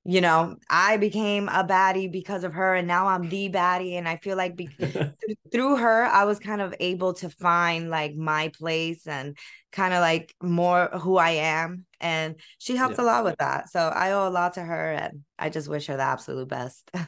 you 0.04 0.22
know, 0.22 0.56
I 0.70 0.96
became 0.96 1.48
a 1.48 1.62
baddie 1.62 2.10
because 2.10 2.44
of 2.44 2.54
her, 2.54 2.74
and 2.74 2.88
now 2.88 3.06
I'm 3.06 3.28
the 3.28 3.50
baddie. 3.50 3.98
And 3.98 4.08
I 4.08 4.16
feel 4.16 4.36
like 4.36 4.56
be- 4.56 4.68
through 5.52 5.76
her, 5.76 6.04
I 6.04 6.24
was 6.24 6.38
kind 6.38 6.62
of 6.62 6.74
able 6.80 7.12
to 7.14 7.28
find 7.28 7.90
like 7.90 8.14
my 8.14 8.48
place 8.48 9.06
and 9.06 9.36
kind 9.72 9.92
of 9.92 10.00
like 10.00 10.34
more 10.42 10.86
who 10.86 11.18
I 11.18 11.30
am. 11.30 11.84
And 12.00 12.36
she 12.58 12.76
helped 12.76 12.98
yeah. 12.98 13.04
a 13.04 13.06
lot 13.06 13.24
with 13.24 13.36
that. 13.38 13.68
So 13.68 13.80
I 13.80 14.12
owe 14.12 14.28
a 14.28 14.30
lot 14.30 14.54
to 14.54 14.62
her, 14.62 14.92
and 14.92 15.20
I 15.38 15.50
just 15.50 15.68
wish 15.68 15.86
her 15.86 15.96
the 15.96 16.02
absolute 16.02 16.48
best. 16.48 16.90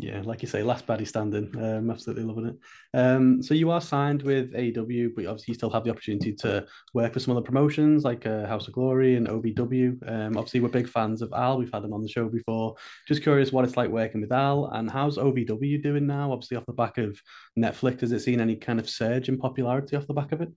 Yeah, 0.00 0.22
like 0.24 0.42
you 0.42 0.48
say, 0.48 0.62
last 0.62 0.86
baddie 0.86 1.08
standing. 1.08 1.52
Um, 1.60 1.90
absolutely 1.90 2.22
loving 2.22 2.46
it. 2.46 2.56
Um, 2.96 3.42
so 3.42 3.52
you 3.52 3.72
are 3.72 3.80
signed 3.80 4.22
with 4.22 4.52
AEW, 4.52 5.10
but 5.16 5.26
obviously 5.26 5.52
you 5.52 5.54
still 5.54 5.70
have 5.70 5.82
the 5.82 5.90
opportunity 5.90 6.32
to 6.34 6.64
work 6.94 7.12
for 7.12 7.18
some 7.18 7.36
other 7.36 7.44
promotions 7.44 8.04
like 8.04 8.24
uh, 8.24 8.46
House 8.46 8.68
of 8.68 8.74
Glory 8.74 9.16
and 9.16 9.26
OVW. 9.26 10.08
Um, 10.08 10.36
obviously 10.36 10.60
we're 10.60 10.68
big 10.68 10.88
fans 10.88 11.20
of 11.20 11.32
Al. 11.32 11.58
We've 11.58 11.72
had 11.72 11.82
him 11.82 11.92
on 11.92 12.02
the 12.02 12.08
show 12.08 12.28
before. 12.28 12.76
Just 13.08 13.24
curious 13.24 13.50
what 13.50 13.64
it's 13.64 13.76
like 13.76 13.90
working 13.90 14.20
with 14.20 14.30
Al 14.30 14.66
and 14.66 14.88
how's 14.88 15.18
OVW 15.18 15.82
doing 15.82 16.06
now? 16.06 16.30
Obviously 16.30 16.56
off 16.56 16.66
the 16.66 16.72
back 16.72 16.98
of 16.98 17.20
Netflix, 17.58 18.02
has 18.02 18.12
it 18.12 18.20
seen 18.20 18.40
any 18.40 18.54
kind 18.54 18.78
of 18.78 18.88
surge 18.88 19.28
in 19.28 19.36
popularity 19.36 19.96
off 19.96 20.06
the 20.06 20.14
back 20.14 20.30
of 20.30 20.40
it? 20.42 20.50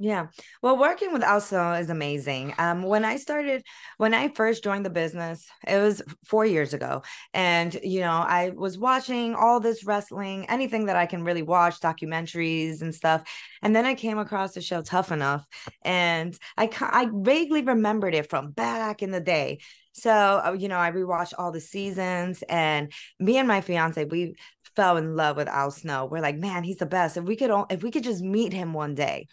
Yeah. 0.00 0.26
Well, 0.60 0.76
working 0.76 1.12
with 1.12 1.22
Al 1.22 1.40
Snow 1.40 1.74
is 1.74 1.88
amazing. 1.88 2.52
Um, 2.58 2.82
when 2.82 3.04
I 3.04 3.16
started, 3.16 3.62
when 3.96 4.12
I 4.12 4.26
first 4.28 4.64
joined 4.64 4.84
the 4.84 4.90
business, 4.90 5.46
it 5.68 5.78
was 5.78 6.02
four 6.24 6.44
years 6.44 6.74
ago. 6.74 7.02
And, 7.32 7.72
you 7.80 8.00
know, 8.00 8.10
I 8.10 8.50
was 8.50 8.76
watching 8.76 9.36
all 9.36 9.60
this 9.60 9.84
wrestling, 9.84 10.46
anything 10.50 10.86
that 10.86 10.96
I 10.96 11.06
can 11.06 11.22
really 11.22 11.42
watch, 11.42 11.78
documentaries 11.78 12.82
and 12.82 12.92
stuff. 12.92 13.22
And 13.62 13.74
then 13.74 13.86
I 13.86 13.94
came 13.94 14.18
across 14.18 14.52
the 14.54 14.60
show 14.60 14.82
Tough 14.82 15.12
Enough. 15.12 15.46
And 15.82 16.36
I, 16.56 16.68
I 16.80 17.08
vaguely 17.12 17.62
remembered 17.62 18.16
it 18.16 18.28
from 18.28 18.50
back 18.50 19.00
in 19.00 19.12
the 19.12 19.20
day. 19.20 19.60
So, 19.92 20.10
uh, 20.10 20.56
you 20.58 20.66
know, 20.66 20.78
I 20.78 20.90
rewatched 20.90 21.34
all 21.38 21.52
the 21.52 21.60
seasons 21.60 22.42
and 22.48 22.92
me 23.20 23.36
and 23.36 23.46
my 23.46 23.60
fiance, 23.60 24.04
we 24.06 24.34
fell 24.74 24.96
in 24.96 25.14
love 25.14 25.36
with 25.36 25.46
Al 25.46 25.70
Snow. 25.70 26.06
We're 26.06 26.20
like, 26.20 26.36
man, 26.36 26.64
he's 26.64 26.78
the 26.78 26.86
best. 26.86 27.16
If 27.16 27.22
we 27.22 27.36
could, 27.36 27.52
if 27.70 27.84
we 27.84 27.92
could 27.92 28.02
just 28.02 28.22
meet 28.22 28.52
him 28.52 28.72
one 28.72 28.96
day. 28.96 29.28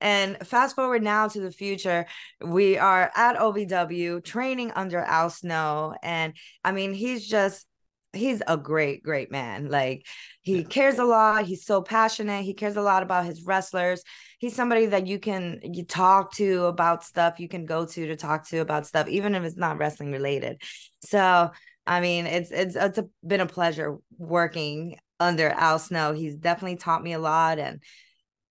And 0.00 0.36
fast 0.46 0.76
forward 0.76 1.02
now 1.02 1.28
to 1.28 1.40
the 1.40 1.50
future, 1.50 2.06
we 2.44 2.76
are 2.78 3.10
at 3.14 3.36
OVW 3.36 4.22
training 4.24 4.72
under 4.76 4.98
Al 4.98 5.30
Snow. 5.30 5.94
And 6.02 6.34
I 6.64 6.72
mean, 6.72 6.92
he's 6.92 7.26
just, 7.26 7.66
he's 8.12 8.42
a 8.46 8.56
great, 8.56 9.02
great 9.02 9.30
man. 9.30 9.68
Like 9.68 10.06
he 10.42 10.64
cares 10.64 10.98
a 10.98 11.04
lot. 11.04 11.44
He's 11.44 11.64
so 11.64 11.82
passionate. 11.82 12.44
He 12.44 12.54
cares 12.54 12.76
a 12.76 12.82
lot 12.82 13.02
about 13.02 13.26
his 13.26 13.44
wrestlers. 13.44 14.02
He's 14.38 14.54
somebody 14.54 14.86
that 14.86 15.06
you 15.06 15.18
can 15.18 15.60
you 15.62 15.84
talk 15.84 16.32
to 16.34 16.66
about 16.66 17.04
stuff. 17.04 17.40
You 17.40 17.48
can 17.48 17.64
go 17.64 17.86
to 17.86 18.06
to 18.06 18.16
talk 18.16 18.46
to 18.48 18.58
about 18.58 18.86
stuff, 18.86 19.08
even 19.08 19.34
if 19.34 19.44
it's 19.44 19.56
not 19.56 19.78
wrestling 19.78 20.12
related. 20.12 20.60
So 21.00 21.50
I 21.86 22.00
mean, 22.00 22.26
it's 22.26 22.50
it's 22.50 22.76
it's 22.76 22.98
a, 22.98 23.06
been 23.26 23.40
a 23.40 23.46
pleasure 23.46 23.96
working 24.18 24.98
under 25.20 25.48
Al 25.48 25.78
Snow. 25.78 26.12
He's 26.12 26.36
definitely 26.36 26.76
taught 26.76 27.02
me 27.02 27.12
a 27.12 27.18
lot, 27.18 27.58
and 27.58 27.80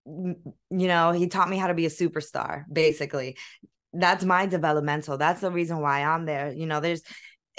you 0.06 0.38
know, 0.70 1.12
he 1.12 1.28
taught 1.28 1.50
me 1.50 1.58
how 1.58 1.68
to 1.68 1.74
be 1.74 1.86
a 1.86 1.90
superstar, 1.90 2.64
basically. 2.72 3.38
That's 3.94 4.24
my 4.24 4.46
developmental. 4.46 5.18
That's 5.18 5.42
the 5.42 5.52
reason 5.52 5.80
why 5.80 6.04
I'm 6.04 6.26
there. 6.26 6.52
You 6.52 6.66
know, 6.66 6.80
there's 6.80 7.02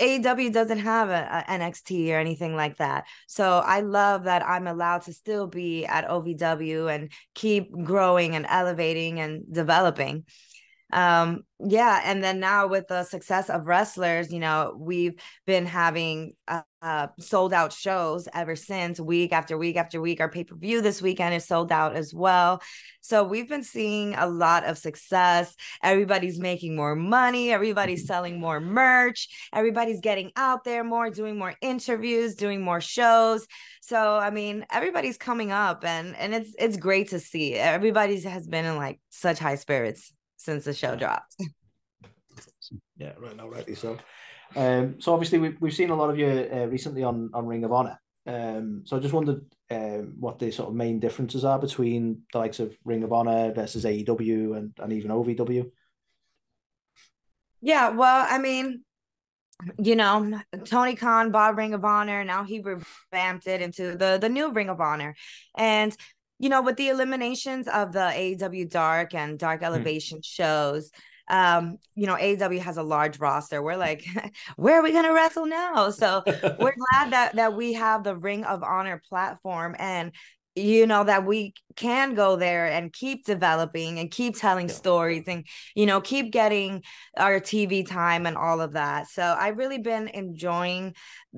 AEW 0.00 0.52
doesn't 0.52 0.80
have 0.80 1.08
a, 1.08 1.44
a, 1.48 1.52
NXT 1.52 2.12
or 2.12 2.18
anything 2.18 2.54
like 2.54 2.76
that. 2.76 3.06
So 3.26 3.58
I 3.58 3.80
love 3.80 4.24
that 4.24 4.46
I'm 4.46 4.66
allowed 4.66 5.02
to 5.02 5.12
still 5.12 5.46
be 5.46 5.86
at 5.86 6.06
OVW 6.06 6.94
and 6.94 7.10
keep 7.34 7.72
growing 7.84 8.36
and 8.36 8.46
elevating 8.48 9.20
and 9.20 9.42
developing. 9.50 10.24
um 10.92 11.42
yeah 11.58 12.00
and 12.04 12.22
then 12.22 12.38
now 12.38 12.68
with 12.68 12.86
the 12.86 13.02
success 13.02 13.50
of 13.50 13.66
wrestlers 13.66 14.32
you 14.32 14.38
know 14.38 14.72
we've 14.78 15.16
been 15.44 15.66
having 15.66 16.32
uh, 16.46 16.62
uh, 16.86 17.08
sold 17.18 17.52
out 17.52 17.72
shows 17.72 18.28
ever 18.32 18.54
since 18.54 19.00
week 19.00 19.32
after 19.32 19.58
week 19.58 19.76
after 19.76 20.00
week. 20.00 20.20
Our 20.20 20.30
pay-per-view 20.30 20.82
this 20.82 21.02
weekend 21.02 21.34
is 21.34 21.44
sold 21.44 21.72
out 21.72 21.96
as 21.96 22.14
well. 22.14 22.62
So 23.00 23.24
we've 23.24 23.48
been 23.48 23.64
seeing 23.64 24.14
a 24.14 24.28
lot 24.28 24.62
of 24.64 24.78
success. 24.78 25.56
Everybody's 25.82 26.38
making 26.38 26.76
more 26.76 26.94
money. 26.94 27.50
Everybody's 27.50 28.06
selling 28.06 28.38
more 28.38 28.60
merch. 28.60 29.28
Everybody's 29.52 29.98
getting 29.98 30.30
out 30.36 30.62
there 30.62 30.84
more 30.84 31.10
doing 31.10 31.36
more 31.36 31.54
interviews 31.60 32.36
doing 32.36 32.62
more 32.62 32.80
shows. 32.80 33.48
So 33.80 34.16
i 34.16 34.30
mean 34.30 34.64
everybody's 34.70 35.18
coming 35.18 35.50
up 35.50 35.84
and 35.84 36.14
and 36.16 36.34
it's 36.34 36.54
it's 36.56 36.76
great 36.76 37.08
to 37.08 37.18
see. 37.18 37.54
Everybody 37.54 38.20
has 38.20 38.46
been 38.46 38.64
in 38.64 38.76
like 38.76 39.00
such 39.10 39.40
high 39.40 39.56
spirits 39.56 40.12
since 40.36 40.64
the 40.64 40.72
show 40.72 40.94
dropped. 40.94 41.34
Yeah, 42.98 43.12
right 43.18 43.36
now, 43.36 43.46
rightly 43.46 43.74
so. 43.74 43.98
Um, 44.54 45.00
so 45.00 45.12
obviously 45.12 45.38
we've 45.38 45.56
we've 45.60 45.74
seen 45.74 45.90
a 45.90 45.96
lot 45.96 46.10
of 46.10 46.18
you 46.18 46.26
uh, 46.26 46.66
recently 46.66 47.02
on 47.02 47.30
on 47.34 47.46
Ring 47.46 47.64
of 47.64 47.72
Honor. 47.72 48.00
Um, 48.26 48.82
so 48.84 48.96
I 48.96 49.00
just 49.00 49.14
wondered 49.14 49.44
um, 49.70 50.14
what 50.18 50.38
the 50.38 50.50
sort 50.50 50.68
of 50.68 50.74
main 50.74 50.98
differences 50.98 51.44
are 51.44 51.58
between 51.58 52.22
the 52.32 52.38
likes 52.38 52.58
of 52.58 52.76
Ring 52.84 53.04
of 53.04 53.12
Honor 53.12 53.52
versus 53.52 53.84
AEW 53.84 54.56
and, 54.56 54.72
and 54.78 54.92
even 54.92 55.12
OVW. 55.12 55.70
Yeah, 57.60 57.90
well, 57.90 58.26
I 58.28 58.38
mean, 58.38 58.82
you 59.78 59.96
know, 59.96 60.40
Tony 60.64 60.96
Khan 60.96 61.30
bought 61.30 61.56
Ring 61.56 61.74
of 61.74 61.84
Honor. 61.84 62.24
Now 62.24 62.44
he 62.44 62.60
revamped 62.60 63.46
it 63.46 63.62
into 63.62 63.96
the 63.96 64.18
the 64.20 64.28
new 64.28 64.52
Ring 64.52 64.68
of 64.68 64.80
Honor, 64.80 65.14
and 65.56 65.96
you 66.38 66.48
know, 66.48 66.62
with 66.62 66.76
the 66.76 66.88
eliminations 66.88 67.66
of 67.68 67.92
the 67.92 68.12
AEW 68.14 68.68
Dark 68.68 69.14
and 69.14 69.38
Dark 69.38 69.60
hmm. 69.60 69.66
Elevation 69.66 70.18
mm. 70.18 70.24
shows, 70.24 70.90
um, 71.28 71.78
you 71.94 72.06
know, 72.06 72.14
AEW 72.14 72.60
has 72.60 72.76
a 72.76 72.82
large 72.82 73.18
roster. 73.18 73.62
We're 73.62 73.76
like, 73.76 74.04
where 74.56 74.78
are 74.78 74.82
we 74.82 74.92
gonna 74.92 75.12
wrestle 75.12 75.46
now? 75.46 75.90
So 75.90 76.22
we're 76.26 76.74
glad 76.92 77.12
that 77.12 77.36
that 77.36 77.54
we 77.54 77.74
have 77.74 78.04
the 78.04 78.16
Ring 78.16 78.44
of 78.44 78.62
Honor 78.62 79.02
platform 79.08 79.74
and 79.78 80.12
you 80.56 80.86
know 80.86 81.04
that 81.04 81.26
we 81.26 81.52
can 81.76 82.14
go 82.14 82.34
there 82.36 82.66
and 82.66 82.92
keep 82.92 83.26
developing 83.26 83.98
and 83.98 84.10
keep 84.10 84.36
telling 84.36 84.68
yeah. 84.68 84.74
stories 84.74 85.24
and 85.28 85.46
you 85.74 85.84
know 85.84 86.00
keep 86.00 86.32
getting 86.32 86.82
our 87.18 87.38
tv 87.38 87.86
time 87.86 88.24
and 88.24 88.38
all 88.38 88.62
of 88.62 88.72
that 88.72 89.06
so 89.06 89.36
i've 89.38 89.58
really 89.58 89.78
been 89.78 90.08
enjoying 90.08 90.94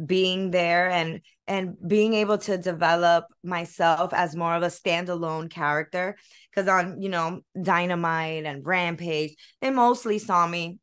being 0.06 0.52
there 0.52 0.88
and 0.88 1.20
and 1.48 1.76
being 1.86 2.14
able 2.14 2.38
to 2.38 2.58
develop 2.58 3.24
myself 3.42 4.12
as 4.12 4.36
more 4.36 4.54
of 4.54 4.62
a 4.62 4.66
standalone 4.66 5.50
character 5.50 6.16
because 6.50 6.68
on 6.68 7.00
you 7.00 7.08
know 7.08 7.40
dynamite 7.60 8.44
and 8.44 8.64
rampage 8.64 9.34
they 9.60 9.70
mostly 9.70 10.18
saw 10.18 10.46
me 10.46 10.78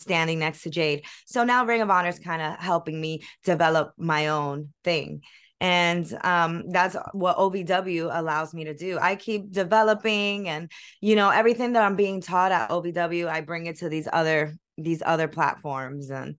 standing 0.00 0.38
next 0.38 0.62
to 0.62 0.70
jade. 0.70 1.04
So 1.26 1.44
now 1.44 1.64
ring 1.64 1.82
of 1.82 1.90
honor 1.90 2.08
is 2.08 2.18
kind 2.18 2.42
of 2.42 2.58
helping 2.58 3.00
me 3.00 3.22
develop 3.44 3.92
my 3.96 4.28
own 4.28 4.72
thing. 4.84 5.22
And 5.60 6.06
um, 6.22 6.70
that's 6.70 6.96
what 7.12 7.36
ovw 7.36 8.16
allows 8.16 8.54
me 8.54 8.64
to 8.64 8.74
do. 8.74 8.96
I 9.00 9.16
keep 9.16 9.50
developing 9.50 10.48
and 10.48 10.70
you 11.00 11.16
know 11.16 11.30
everything 11.30 11.72
that 11.72 11.82
i'm 11.82 11.96
being 11.96 12.20
taught 12.20 12.52
at 12.52 12.70
ovw 12.70 13.28
i 13.28 13.40
bring 13.40 13.66
it 13.66 13.78
to 13.78 13.88
these 13.88 14.08
other 14.12 14.54
these 14.76 15.02
other 15.04 15.26
platforms 15.26 16.10
and 16.10 16.36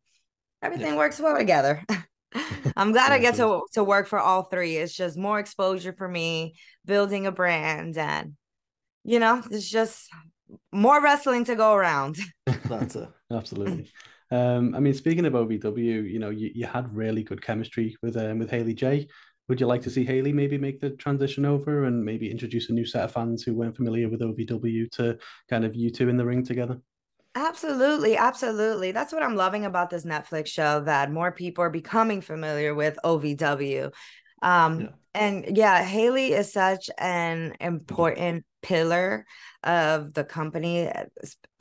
everything 0.62 0.94
yeah. 0.94 0.98
works 0.98 1.20
well 1.20 1.38
together 1.38 1.84
i'm 2.76 2.92
glad 2.92 3.12
i 3.12 3.18
get 3.18 3.36
to 3.36 3.62
to 3.74 3.84
work 3.84 4.08
for 4.08 4.20
all 4.20 4.44
three. 4.44 4.78
It's 4.78 4.96
just 4.96 5.18
more 5.18 5.40
exposure 5.40 5.94
for 5.94 6.08
me 6.08 6.56
building 6.86 7.28
a 7.28 7.32
brand 7.32 7.98
and 7.98 8.36
you 9.04 9.20
know 9.20 9.44
it's 9.52 9.70
just 9.70 10.10
more 10.72 11.02
wrestling 11.02 11.46
to 11.46 11.56
go 11.56 11.74
around. 11.74 12.18
That's 12.66 12.96
it. 12.96 13.10
Absolutely. 13.32 13.92
Um, 14.32 14.76
I 14.76 14.80
mean, 14.80 14.94
speaking 14.94 15.26
of 15.26 15.34
OVW, 15.34 16.10
you 16.12 16.20
know, 16.20 16.30
you, 16.30 16.52
you 16.54 16.66
had 16.66 16.96
really 16.96 17.24
good 17.24 17.42
chemistry 17.42 17.96
with 18.02 18.18
um, 18.18 18.40
with 18.40 18.50
Hailey 18.50 18.74
Jay. 18.74 19.08
Would 19.48 19.60
you 19.60 19.66
like 19.66 19.82
to 19.84 19.90
see 19.90 20.06
Hailey 20.06 20.32
maybe 20.32 20.60
make 20.60 20.80
the 20.80 20.92
transition 20.92 21.44
over 21.44 21.86
and 21.86 22.06
maybe 22.06 22.30
introduce 22.30 22.70
a 22.70 22.74
new 22.74 22.86
set 22.86 23.04
of 23.04 23.12
fans 23.12 23.42
who 23.42 23.56
weren't 23.56 23.76
familiar 23.76 24.08
with 24.08 24.22
OVW 24.22 24.92
to 24.92 25.18
kind 25.50 25.66
of 25.66 25.76
you 25.76 25.90
two 25.90 26.10
in 26.10 26.18
the 26.18 26.26
ring 26.26 26.44
together? 26.44 26.80
Absolutely, 27.36 28.18
absolutely. 28.18 28.92
That's 28.92 29.14
what 29.14 29.24
I'm 29.24 29.36
loving 29.36 29.66
about 29.66 29.90
this 29.90 30.04
Netflix 30.06 30.48
show 30.48 30.82
that 30.82 31.12
more 31.12 31.32
people 31.32 31.64
are 31.64 31.70
becoming 31.70 32.22
familiar 32.22 32.74
with 32.74 32.98
OVW. 33.04 33.92
Um, 34.42 34.82
yeah. 34.82 34.88
And 35.16 35.58
yeah, 35.58 35.84
Hailey 35.84 36.34
is 36.34 36.52
such 36.52 36.90
an 36.98 37.56
important 37.60 38.46
pillar 38.62 39.26
of 39.64 40.14
the 40.14 40.24
company, 40.24 40.88
uh, 40.88 41.06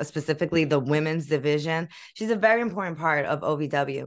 specifically 0.02 0.64
the 0.64 0.78
women's 0.80 1.26
division. 1.26 1.88
She's 2.14 2.30
a 2.30 2.36
very 2.36 2.60
important 2.60 2.98
part 2.98 3.26
of 3.26 3.40
OVW 3.40 4.06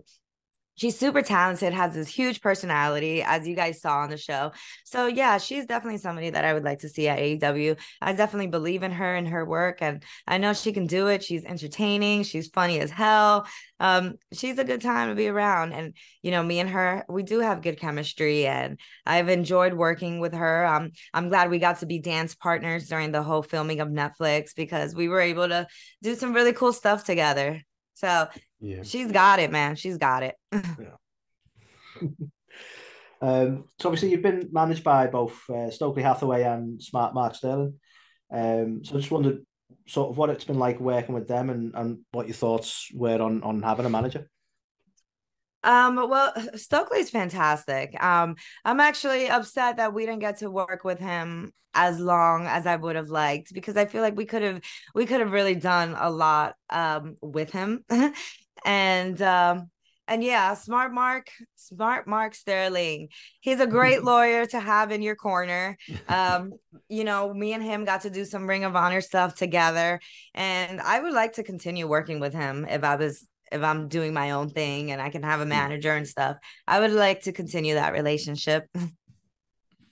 she's 0.81 0.97
super 0.97 1.21
talented, 1.21 1.73
has 1.73 1.93
this 1.93 2.07
huge 2.07 2.41
personality, 2.41 3.21
as 3.21 3.47
you 3.47 3.55
guys 3.55 3.79
saw 3.79 3.99
on 3.99 4.09
the 4.09 4.17
show. 4.17 4.51
So 4.83 5.05
yeah, 5.05 5.37
she's 5.37 5.67
definitely 5.67 5.99
somebody 5.99 6.31
that 6.31 6.43
I 6.43 6.55
would 6.55 6.63
like 6.63 6.79
to 6.79 6.89
see 6.89 7.07
at 7.07 7.19
AEW. 7.19 7.77
I 8.01 8.13
definitely 8.13 8.47
believe 8.47 8.81
in 8.81 8.91
her 8.91 9.15
and 9.15 9.27
her 9.27 9.45
work, 9.45 9.83
and 9.83 10.01
I 10.25 10.39
know 10.39 10.53
she 10.53 10.73
can 10.73 10.87
do 10.87 11.05
it. 11.05 11.23
She's 11.23 11.45
entertaining, 11.45 12.23
she's 12.23 12.47
funny 12.47 12.79
as 12.79 12.89
hell. 12.89 13.45
Um, 13.79 14.15
she's 14.33 14.57
a 14.57 14.63
good 14.63 14.81
time 14.81 15.09
to 15.09 15.15
be 15.15 15.27
around. 15.27 15.73
And 15.73 15.93
you 16.23 16.31
know, 16.31 16.41
me 16.41 16.59
and 16.59 16.69
her, 16.71 17.05
we 17.07 17.21
do 17.21 17.41
have 17.41 17.61
good 17.61 17.79
chemistry, 17.79 18.47
and 18.47 18.79
I've 19.05 19.29
enjoyed 19.29 19.75
working 19.75 20.19
with 20.19 20.33
her. 20.33 20.65
Um, 20.65 20.93
I'm 21.13 21.29
glad 21.29 21.51
we 21.51 21.59
got 21.59 21.79
to 21.81 21.85
be 21.85 21.99
dance 21.99 22.33
partners 22.33 22.87
during 22.87 23.11
the 23.11 23.21
whole 23.21 23.43
filming 23.43 23.81
of 23.81 23.89
Netflix 23.89 24.55
because 24.55 24.95
we 24.95 25.09
were 25.09 25.21
able 25.21 25.47
to 25.47 25.67
do 26.01 26.15
some 26.15 26.33
really 26.33 26.53
cool 26.53 26.73
stuff 26.73 27.03
together. 27.03 27.61
So 28.01 28.27
yeah. 28.59 28.81
she's 28.81 29.11
got 29.11 29.39
it, 29.39 29.51
man. 29.51 29.75
She's 29.75 29.97
got 29.97 30.23
it. 30.23 30.35
yeah. 30.51 30.97
um, 33.21 33.65
so 33.79 33.89
obviously 33.89 34.09
you've 34.09 34.23
been 34.23 34.49
managed 34.51 34.83
by 34.83 35.05
both 35.05 35.39
uh, 35.51 35.69
Stokely 35.69 36.01
Hathaway 36.01 36.41
and 36.41 36.81
Smart 36.81 37.13
Mark 37.13 37.35
Sterling. 37.35 37.75
Um, 38.33 38.83
so 38.83 38.95
I 38.95 38.97
just 38.97 39.11
wondered 39.11 39.45
sort 39.87 40.09
of 40.09 40.17
what 40.17 40.31
it's 40.31 40.45
been 40.45 40.57
like 40.57 40.79
working 40.79 41.13
with 41.13 41.27
them 41.27 41.51
and, 41.51 41.75
and 41.75 41.99
what 42.11 42.25
your 42.25 42.33
thoughts 42.33 42.89
were 42.91 43.21
on 43.21 43.43
on 43.43 43.61
having 43.61 43.85
a 43.85 43.89
manager. 43.89 44.27
Um, 45.63 45.95
well, 45.95 46.33
Stokely's 46.55 47.09
fantastic. 47.09 48.01
Um, 48.03 48.35
I'm 48.65 48.79
actually 48.79 49.29
upset 49.29 49.77
that 49.77 49.93
we 49.93 50.05
didn't 50.05 50.19
get 50.19 50.37
to 50.37 50.49
work 50.49 50.83
with 50.83 50.99
him 50.99 51.53
as 51.73 51.99
long 51.99 52.47
as 52.47 52.67
I 52.67 52.75
would 52.75 52.95
have 52.95 53.09
liked 53.09 53.53
because 53.53 53.77
I 53.77 53.85
feel 53.85 54.01
like 54.01 54.17
we 54.17 54.25
could 54.25 54.41
have 54.41 54.61
we 54.93 55.05
could 55.05 55.21
have 55.21 55.31
really 55.31 55.55
done 55.55 55.95
a 55.97 56.09
lot 56.09 56.55
um 56.69 57.15
with 57.21 57.51
him. 57.51 57.85
and 58.65 59.21
um 59.21 59.69
and 60.07 60.21
yeah, 60.21 60.55
smart 60.55 60.93
Mark, 60.93 61.29
smart 61.55 62.05
Mark 62.05 62.35
Sterling. 62.35 63.07
He's 63.39 63.61
a 63.61 63.67
great 63.67 64.03
lawyer 64.11 64.45
to 64.47 64.59
have 64.59 64.91
in 64.91 65.01
your 65.01 65.15
corner. 65.15 65.77
Um, 66.09 66.51
you 66.89 67.05
know, 67.05 67.33
me 67.33 67.53
and 67.53 67.63
him 67.63 67.85
got 67.85 68.01
to 68.01 68.09
do 68.09 68.25
some 68.25 68.45
Ring 68.45 68.65
of 68.65 68.75
Honor 68.75 68.99
stuff 68.99 69.35
together, 69.35 70.01
and 70.33 70.81
I 70.81 70.99
would 70.99 71.13
like 71.13 71.33
to 71.33 71.43
continue 71.43 71.87
working 71.87 72.19
with 72.19 72.33
him 72.33 72.65
if 72.69 72.83
I 72.83 72.97
was 72.97 73.25
if 73.51 73.61
I'm 73.61 73.87
doing 73.87 74.13
my 74.13 74.31
own 74.31 74.49
thing 74.49 74.91
and 74.91 75.01
I 75.01 75.09
can 75.09 75.23
have 75.23 75.41
a 75.41 75.45
manager 75.45 75.93
and 75.95 76.07
stuff. 76.07 76.37
I 76.67 76.79
would 76.79 76.91
like 76.91 77.23
to 77.23 77.31
continue 77.31 77.75
that 77.75 77.93
relationship. 77.93 78.67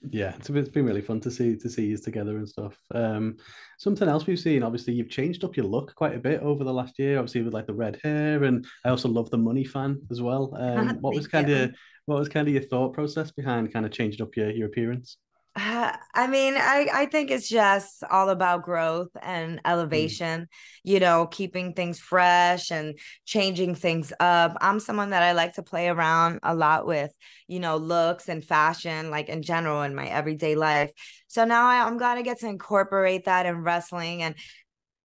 yeah, 0.08 0.34
it's, 0.36 0.48
been 0.48 0.86
really 0.86 1.02
fun 1.02 1.20
to 1.20 1.30
see 1.30 1.56
to 1.56 1.68
see 1.68 1.86
you 1.86 1.98
together 1.98 2.38
and 2.38 2.48
stuff. 2.48 2.76
Um, 2.94 3.36
something 3.78 4.08
else 4.08 4.26
we've 4.26 4.40
seen, 4.40 4.62
obviously, 4.62 4.94
you've 4.94 5.10
changed 5.10 5.44
up 5.44 5.56
your 5.56 5.66
look 5.66 5.94
quite 5.94 6.14
a 6.14 6.20
bit 6.20 6.40
over 6.40 6.64
the 6.64 6.72
last 6.72 6.98
year. 6.98 7.18
Obviously, 7.18 7.42
with 7.42 7.54
like 7.54 7.66
the 7.66 7.74
red 7.74 7.98
hair, 8.02 8.44
and 8.44 8.66
I 8.84 8.88
also 8.88 9.08
love 9.08 9.30
the 9.30 9.38
money 9.38 9.64
fan 9.64 10.00
as 10.10 10.20
well. 10.22 10.54
Um, 10.60 10.98
what 11.00 11.14
was 11.14 11.26
kind 11.26 11.50
of 11.50 11.74
what 12.06 12.18
was 12.18 12.28
kind 12.28 12.46
of 12.46 12.54
your 12.54 12.62
thought 12.62 12.92
process 12.92 13.30
behind 13.30 13.72
kind 13.72 13.84
of 13.84 13.92
changing 13.92 14.22
up 14.22 14.36
your 14.36 14.50
your 14.50 14.68
appearance? 14.68 15.16
Uh, 15.62 15.94
I 16.14 16.26
mean, 16.26 16.54
I, 16.56 16.88
I 16.90 17.06
think 17.06 17.30
it's 17.30 17.48
just 17.48 18.02
all 18.10 18.30
about 18.30 18.62
growth 18.62 19.10
and 19.20 19.58
mm. 19.58 19.60
elevation, 19.66 20.42
mm. 20.42 20.46
you 20.84 21.00
know, 21.00 21.26
keeping 21.26 21.74
things 21.74 21.98
fresh 21.98 22.70
and 22.70 22.98
changing 23.26 23.74
things 23.74 24.10
up. 24.20 24.56
I'm 24.62 24.80
someone 24.80 25.10
that 25.10 25.22
I 25.22 25.32
like 25.32 25.54
to 25.54 25.62
play 25.62 25.88
around 25.88 26.40
a 26.42 26.54
lot 26.54 26.86
with, 26.86 27.12
you 27.46 27.60
know, 27.60 27.76
looks 27.76 28.30
and 28.30 28.42
fashion, 28.42 29.10
like 29.10 29.28
in 29.28 29.42
general 29.42 29.82
in 29.82 29.94
my 29.94 30.06
everyday 30.06 30.54
life. 30.54 30.92
So 31.28 31.44
now 31.44 31.66
I, 31.66 31.86
I'm 31.86 31.98
glad 31.98 32.16
I 32.16 32.22
get 32.22 32.40
to 32.40 32.48
incorporate 32.48 33.26
that 33.26 33.44
in 33.44 33.62
wrestling. 33.62 34.22
And 34.22 34.36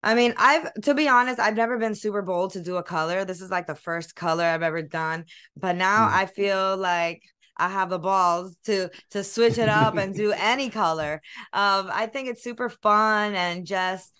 I 0.03 0.15
mean, 0.15 0.35
I've, 0.37 0.71
to 0.83 0.93
be 0.93 1.09
honest, 1.09 1.39
I've 1.39 1.57
never 1.57 1.77
been 1.77 1.95
super 1.95 2.21
bold 2.21 2.53
to 2.53 2.61
do 2.61 2.77
a 2.77 2.83
color. 2.83 3.25
This 3.25 3.41
is 3.41 3.51
like 3.51 3.67
the 3.67 3.75
first 3.75 4.15
color 4.15 4.45
I've 4.45 4.63
ever 4.63 4.83
done. 4.83 5.25
But 5.57 5.75
now 5.75 6.07
mm. 6.07 6.13
I 6.13 6.25
feel 6.27 6.77
like, 6.77 7.23
I 7.57 7.69
have 7.69 7.89
the 7.89 7.99
balls 7.99 8.55
to 8.65 8.89
to 9.11 9.23
switch 9.23 9.57
it 9.57 9.69
up 9.69 9.97
and 9.97 10.13
do 10.23 10.31
any 10.31 10.69
color. 10.69 11.21
Um, 11.53 11.89
I 11.91 12.07
think 12.07 12.29
it's 12.29 12.43
super 12.43 12.69
fun 12.69 13.35
and 13.35 13.65
just 13.65 14.11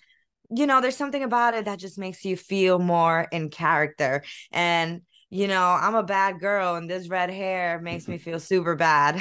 you 0.50 0.66
know, 0.66 0.80
there's 0.80 0.96
something 0.96 1.22
about 1.22 1.54
it 1.54 1.64
that 1.64 1.78
just 1.78 1.98
makes 1.98 2.24
you 2.24 2.36
feel 2.36 2.78
more 2.78 3.26
in 3.32 3.50
character. 3.50 4.22
And 4.52 5.02
you 5.28 5.48
know, 5.48 5.76
I'm 5.80 5.96
a 5.96 6.04
bad 6.04 6.38
girl, 6.38 6.76
and 6.76 6.88
this 6.88 7.08
red 7.08 7.30
hair 7.30 7.80
makes 7.80 8.06
me 8.06 8.16
feel 8.18 8.38
super 8.38 8.76
bad. 8.76 9.16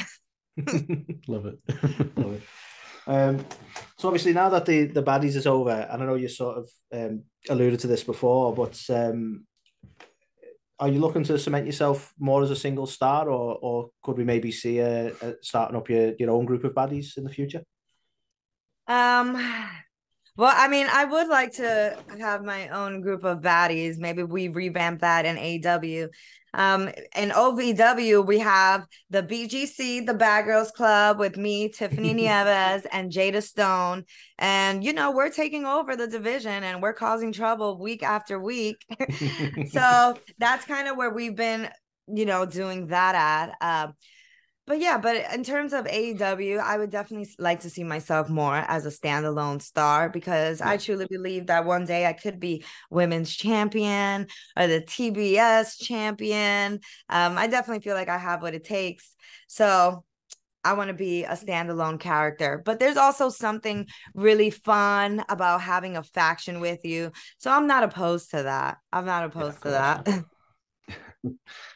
Love 1.28 1.48
it. 1.48 1.60
Love 2.18 2.34
it. 2.34 2.42
Um, 3.08 3.46
so 3.98 4.08
obviously 4.08 4.34
now 4.34 4.50
that 4.50 4.66
the 4.66 4.86
the 4.86 5.04
baddies 5.04 5.36
is 5.36 5.48
over, 5.48 5.72
and 5.72 6.04
I 6.04 6.06
know 6.06 6.16
you 6.16 6.28
sort 6.28 6.58
of 6.58 6.70
um, 6.94 7.24
alluded 7.50 7.80
to 7.82 7.88
this 7.88 8.04
before, 8.04 8.54
but 8.54 8.80
um, 8.90 9.46
are 10.80 10.90
you 10.90 11.00
looking 11.00 11.24
to 11.24 11.40
cement 11.40 11.66
yourself 11.66 12.14
more 12.20 12.44
as 12.44 12.52
a 12.52 12.56
single 12.56 12.86
star, 12.86 13.30
or 13.30 13.58
or 13.62 13.90
could 14.04 14.18
we 14.18 14.24
maybe 14.24 14.52
see 14.52 14.80
a, 14.80 15.08
a 15.22 15.36
starting 15.42 15.78
up 15.78 15.90
your 15.90 16.14
your 16.20 16.32
own 16.32 16.46
group 16.46 16.64
of 16.64 16.74
baddies 16.74 17.18
in 17.18 17.24
the 17.24 17.30
future? 17.30 17.64
Um, 18.88 19.36
well, 20.38 20.54
I 20.56 20.68
mean, 20.68 20.88
I 20.92 21.06
would 21.06 21.28
like 21.28 21.54
to 21.54 21.98
have 22.20 22.44
my 22.44 22.68
own 22.70 23.02
group 23.02 23.24
of 23.24 23.40
baddies. 23.40 23.98
Maybe 23.98 24.24
we 24.24 24.50
revamp 24.50 25.02
that 25.02 25.26
in 25.26 25.38
AW. 25.38 26.08
Um, 26.56 26.88
in 27.16 27.32
OVW, 27.32 28.26
we 28.26 28.40
have 28.40 28.86
the 29.10 29.22
BGC, 29.22 30.06
the 30.06 30.14
Bad 30.14 30.46
Girls 30.46 30.72
Club, 30.72 31.20
with 31.20 31.38
me, 31.38 31.70
Tiffany 31.70 32.14
Nieves, 32.14 32.88
and 32.92 33.12
Jada 33.12 33.44
Stone. 33.44 34.06
And, 34.38 34.84
you 34.84 34.94
know, 34.94 35.12
we're 35.12 35.30
taking 35.30 35.66
over 35.66 35.96
the 35.96 36.08
division 36.08 36.64
and 36.64 36.82
we're 36.82 36.94
causing 36.94 37.34
trouble 37.34 37.78
week 37.78 38.04
after 38.04 38.40
week. 38.40 38.86
so 39.72 40.18
that's 40.38 40.66
kind 40.66 40.88
of 40.88 40.96
where 40.96 41.14
we've 41.14 41.36
been, 41.36 41.70
you 42.08 42.26
know, 42.26 42.46
doing 42.46 42.88
that 42.88 43.16
at. 43.16 43.56
Uh, 43.60 43.92
but 44.68 44.80
yeah, 44.80 44.98
but 44.98 45.32
in 45.34 45.44
terms 45.44 45.74
of 45.74 45.86
AEW, 45.86 46.60
I 46.60 46.78
would 46.78 46.90
definitely 46.90 47.30
like 47.38 47.60
to 47.62 47.70
see 47.70 47.84
myself 47.84 48.30
more 48.30 48.56
as 48.56 48.86
a 48.86 48.90
standalone 48.90 49.62
star 49.62 50.10
because 50.10 50.60
yeah. 50.60 50.70
I 50.70 50.78
truly 50.78 51.06
believe 51.10 51.48
that 51.48 51.66
one 51.66 51.86
day 51.86 52.08
I 52.08 52.14
could 52.14 52.40
be 52.40 52.64
women's 52.90 53.36
champion 53.36 54.28
or 54.58 54.68
the 54.68 54.82
TBS 54.82 55.80
champion. 55.80 56.80
Um, 57.10 57.38
I 57.38 57.48
definitely 57.48 57.84
feel 57.84 57.96
like 57.96 58.10
I 58.10 58.18
have 58.18 58.42
what 58.42 58.56
it 58.56 58.64
takes. 58.64 59.16
So 59.48 60.04
I 60.64 60.74
want 60.74 60.88
to 60.88 60.96
be 60.96 61.24
a 61.26 61.34
standalone 61.34 62.00
character. 62.00 62.62
But 62.66 62.80
there's 62.80 62.98
also 62.98 63.30
something 63.30 63.88
really 64.16 64.50
fun 64.50 65.24
about 65.30 65.62
having 65.62 65.96
a 65.96 66.02
faction 66.02 66.60
with 66.60 66.84
you. 66.84 67.12
So 67.38 67.52
I'm 67.52 67.68
not 67.68 67.84
opposed 67.84 68.32
to 68.32 68.44
that. 68.44 68.78
I'm 68.92 69.06
not 69.06 69.26
opposed 69.26 69.60
yeah, 69.64 70.02
to 70.04 70.12
that. 70.12 70.26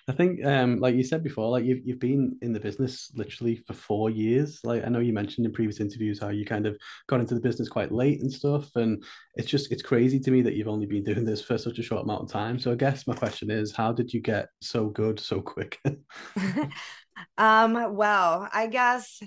I 0.07 0.11
think, 0.11 0.45
um, 0.45 0.77
like 0.79 0.95
you 0.95 1.03
said 1.03 1.23
before, 1.23 1.49
like 1.49 1.65
you've 1.65 1.85
you've 1.85 1.99
been 1.99 2.37
in 2.41 2.53
the 2.53 2.59
business 2.59 3.11
literally 3.15 3.55
for 3.55 3.73
four 3.73 4.09
years. 4.09 4.59
Like 4.63 4.85
I 4.85 4.89
know 4.89 4.99
you 4.99 5.13
mentioned 5.13 5.45
in 5.47 5.53
previous 5.53 5.79
interviews 5.79 6.19
how 6.19 6.29
you 6.29 6.45
kind 6.45 6.65
of 6.65 6.77
got 7.07 7.19
into 7.19 7.33
the 7.33 7.41
business 7.41 7.69
quite 7.69 7.91
late 7.91 8.21
and 8.21 8.31
stuff, 8.31 8.75
and 8.75 9.03
it's 9.35 9.47
just 9.49 9.71
it's 9.71 9.81
crazy 9.81 10.19
to 10.19 10.31
me 10.31 10.41
that 10.43 10.53
you've 10.53 10.67
only 10.67 10.85
been 10.85 11.03
doing 11.05 11.25
this 11.25 11.41
for 11.41 11.57
such 11.57 11.79
a 11.79 11.83
short 11.83 12.03
amount 12.03 12.23
of 12.23 12.31
time. 12.31 12.59
So 12.59 12.71
I 12.71 12.75
guess 12.75 13.07
my 13.07 13.15
question 13.15 13.49
is, 13.49 13.75
how 13.75 13.91
did 13.91 14.13
you 14.13 14.21
get 14.21 14.49
so 14.61 14.87
good 14.87 15.19
so 15.19 15.41
quick? 15.41 15.79
um. 17.37 17.95
Well, 17.95 18.47
I 18.53 18.67
guess 18.67 19.21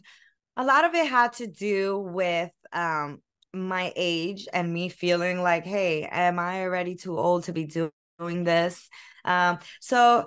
a 0.56 0.64
lot 0.64 0.84
of 0.84 0.94
it 0.94 1.06
had 1.08 1.34
to 1.34 1.46
do 1.46 1.98
with 1.98 2.50
um 2.72 3.20
my 3.54 3.92
age 3.96 4.48
and 4.52 4.72
me 4.72 4.88
feeling 4.88 5.42
like, 5.42 5.64
hey, 5.66 6.04
am 6.04 6.38
I 6.38 6.62
already 6.62 6.94
too 6.96 7.18
old 7.18 7.44
to 7.44 7.52
be 7.52 7.66
doing 7.66 8.44
this? 8.44 8.88
Um, 9.24 9.58
so 9.80 10.26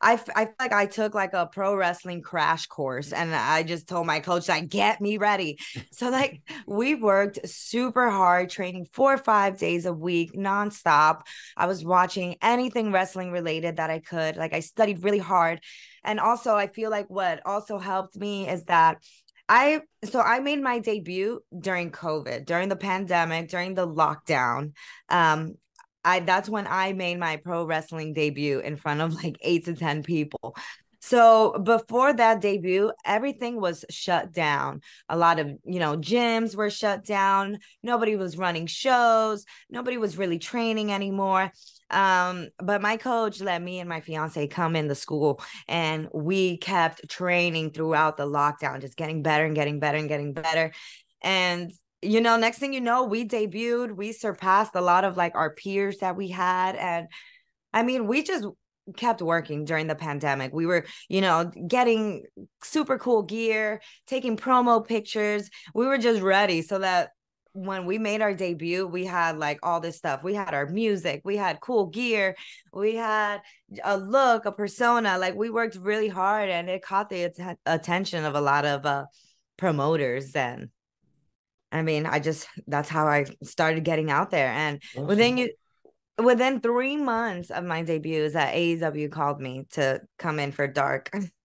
I, 0.00 0.20
I 0.34 0.44
feel 0.44 0.54
like 0.60 0.72
I 0.72 0.86
took 0.86 1.14
like 1.14 1.32
a 1.32 1.46
pro 1.46 1.74
wrestling 1.74 2.20
crash 2.20 2.66
course 2.66 3.12
and 3.12 3.34
I 3.34 3.62
just 3.62 3.88
told 3.88 4.06
my 4.06 4.20
coach 4.20 4.48
like 4.48 4.68
get 4.68 5.00
me 5.00 5.16
ready. 5.16 5.58
So 5.92 6.10
like 6.10 6.42
we 6.66 6.94
worked 6.94 7.48
super 7.48 8.10
hard 8.10 8.50
training 8.50 8.86
four 8.92 9.14
or 9.14 9.18
five 9.18 9.56
days 9.56 9.86
a 9.86 9.94
week 9.94 10.34
nonstop. 10.34 11.22
I 11.56 11.66
was 11.66 11.82
watching 11.82 12.36
anything 12.42 12.92
wrestling 12.92 13.30
related 13.30 13.76
that 13.76 13.88
I 13.88 14.00
could. 14.00 14.36
Like 14.36 14.52
I 14.52 14.60
studied 14.60 15.02
really 15.02 15.18
hard. 15.18 15.60
And 16.04 16.20
also 16.20 16.54
I 16.54 16.66
feel 16.66 16.90
like 16.90 17.08
what 17.08 17.40
also 17.46 17.78
helped 17.78 18.14
me 18.16 18.46
is 18.46 18.64
that 18.64 18.98
I 19.48 19.80
so 20.04 20.20
I 20.20 20.40
made 20.40 20.60
my 20.60 20.80
debut 20.80 21.40
during 21.58 21.90
COVID, 21.90 22.44
during 22.44 22.68
the 22.68 22.76
pandemic, 22.76 23.48
during 23.48 23.74
the 23.74 23.88
lockdown. 23.88 24.72
Um, 25.08 25.54
I 26.06 26.20
that's 26.20 26.48
when 26.48 26.66
I 26.68 26.92
made 26.92 27.18
my 27.18 27.36
pro 27.36 27.64
wrestling 27.64 28.12
debut 28.14 28.60
in 28.60 28.76
front 28.76 29.00
of 29.00 29.12
like 29.14 29.36
eight 29.42 29.64
to 29.66 29.74
10 29.74 30.04
people. 30.04 30.56
So 31.00 31.58
before 31.62 32.12
that 32.14 32.40
debut, 32.40 32.90
everything 33.04 33.60
was 33.60 33.84
shut 33.90 34.32
down. 34.32 34.80
A 35.08 35.16
lot 35.16 35.38
of, 35.38 35.52
you 35.64 35.78
know, 35.78 35.96
gyms 35.96 36.56
were 36.56 36.70
shut 36.70 37.04
down. 37.04 37.58
Nobody 37.82 38.16
was 38.16 38.38
running 38.38 38.66
shows. 38.66 39.44
Nobody 39.68 39.98
was 39.98 40.16
really 40.16 40.38
training 40.38 40.90
anymore. 40.90 41.52
Um, 41.90 42.48
but 42.58 42.82
my 42.82 42.96
coach 42.96 43.40
let 43.40 43.62
me 43.62 43.78
and 43.78 43.88
my 43.88 44.00
fiance 44.00 44.48
come 44.48 44.74
in 44.74 44.88
the 44.88 44.96
school 44.96 45.40
and 45.68 46.08
we 46.12 46.56
kept 46.58 47.08
training 47.08 47.70
throughout 47.70 48.16
the 48.16 48.26
lockdown, 48.26 48.80
just 48.80 48.96
getting 48.96 49.22
better 49.22 49.44
and 49.44 49.54
getting 49.54 49.78
better 49.78 49.98
and 49.98 50.08
getting 50.08 50.32
better. 50.32 50.72
And 51.22 51.72
you 52.02 52.20
know, 52.20 52.36
next 52.36 52.58
thing 52.58 52.72
you 52.72 52.80
know, 52.80 53.04
we 53.04 53.26
debuted, 53.26 53.96
we 53.96 54.12
surpassed 54.12 54.74
a 54.74 54.80
lot 54.80 55.04
of 55.04 55.16
like 55.16 55.34
our 55.34 55.54
peers 55.54 55.98
that 55.98 56.16
we 56.16 56.28
had. 56.28 56.76
And 56.76 57.08
I 57.72 57.82
mean, 57.82 58.06
we 58.06 58.22
just 58.22 58.46
kept 58.96 59.22
working 59.22 59.64
during 59.64 59.86
the 59.86 59.94
pandemic. 59.94 60.52
We 60.52 60.66
were, 60.66 60.86
you 61.08 61.20
know, 61.20 61.50
getting 61.66 62.24
super 62.62 62.98
cool 62.98 63.22
gear, 63.22 63.80
taking 64.06 64.36
promo 64.36 64.86
pictures. 64.86 65.48
We 65.74 65.86
were 65.86 65.98
just 65.98 66.22
ready 66.22 66.62
so 66.62 66.78
that 66.78 67.10
when 67.52 67.86
we 67.86 67.98
made 67.98 68.20
our 68.20 68.34
debut, 68.34 68.86
we 68.86 69.06
had 69.06 69.38
like 69.38 69.58
all 69.62 69.80
this 69.80 69.96
stuff. 69.96 70.22
We 70.22 70.34
had 70.34 70.52
our 70.52 70.66
music, 70.66 71.22
we 71.24 71.38
had 71.38 71.60
cool 71.60 71.86
gear, 71.86 72.36
we 72.72 72.94
had 72.96 73.40
a 73.82 73.96
look, 73.96 74.44
a 74.44 74.52
persona. 74.52 75.16
Like 75.18 75.34
we 75.34 75.48
worked 75.48 75.76
really 75.76 76.08
hard 76.08 76.50
and 76.50 76.68
it 76.68 76.82
caught 76.82 77.08
the 77.08 77.24
att- 77.24 77.58
attention 77.64 78.24
of 78.24 78.34
a 78.34 78.40
lot 78.40 78.66
of 78.66 78.84
uh, 78.84 79.06
promoters 79.56 80.36
and 80.36 80.68
I 81.72 81.82
mean, 81.82 82.06
I 82.06 82.20
just 82.20 82.48
that's 82.66 82.88
how 82.88 83.06
I 83.06 83.26
started 83.42 83.84
getting 83.84 84.10
out 84.10 84.30
there. 84.30 84.48
And 84.48 84.82
awesome. 84.94 85.06
within 85.06 85.38
you 85.38 85.50
within 86.22 86.60
three 86.60 86.96
months 86.96 87.50
of 87.50 87.64
my 87.64 87.82
debuts 87.82 88.32
that 88.34 88.54
AEW 88.54 89.10
called 89.10 89.40
me 89.40 89.66
to 89.72 90.00
come 90.18 90.38
in 90.38 90.52
for 90.52 90.66
dark. 90.66 91.10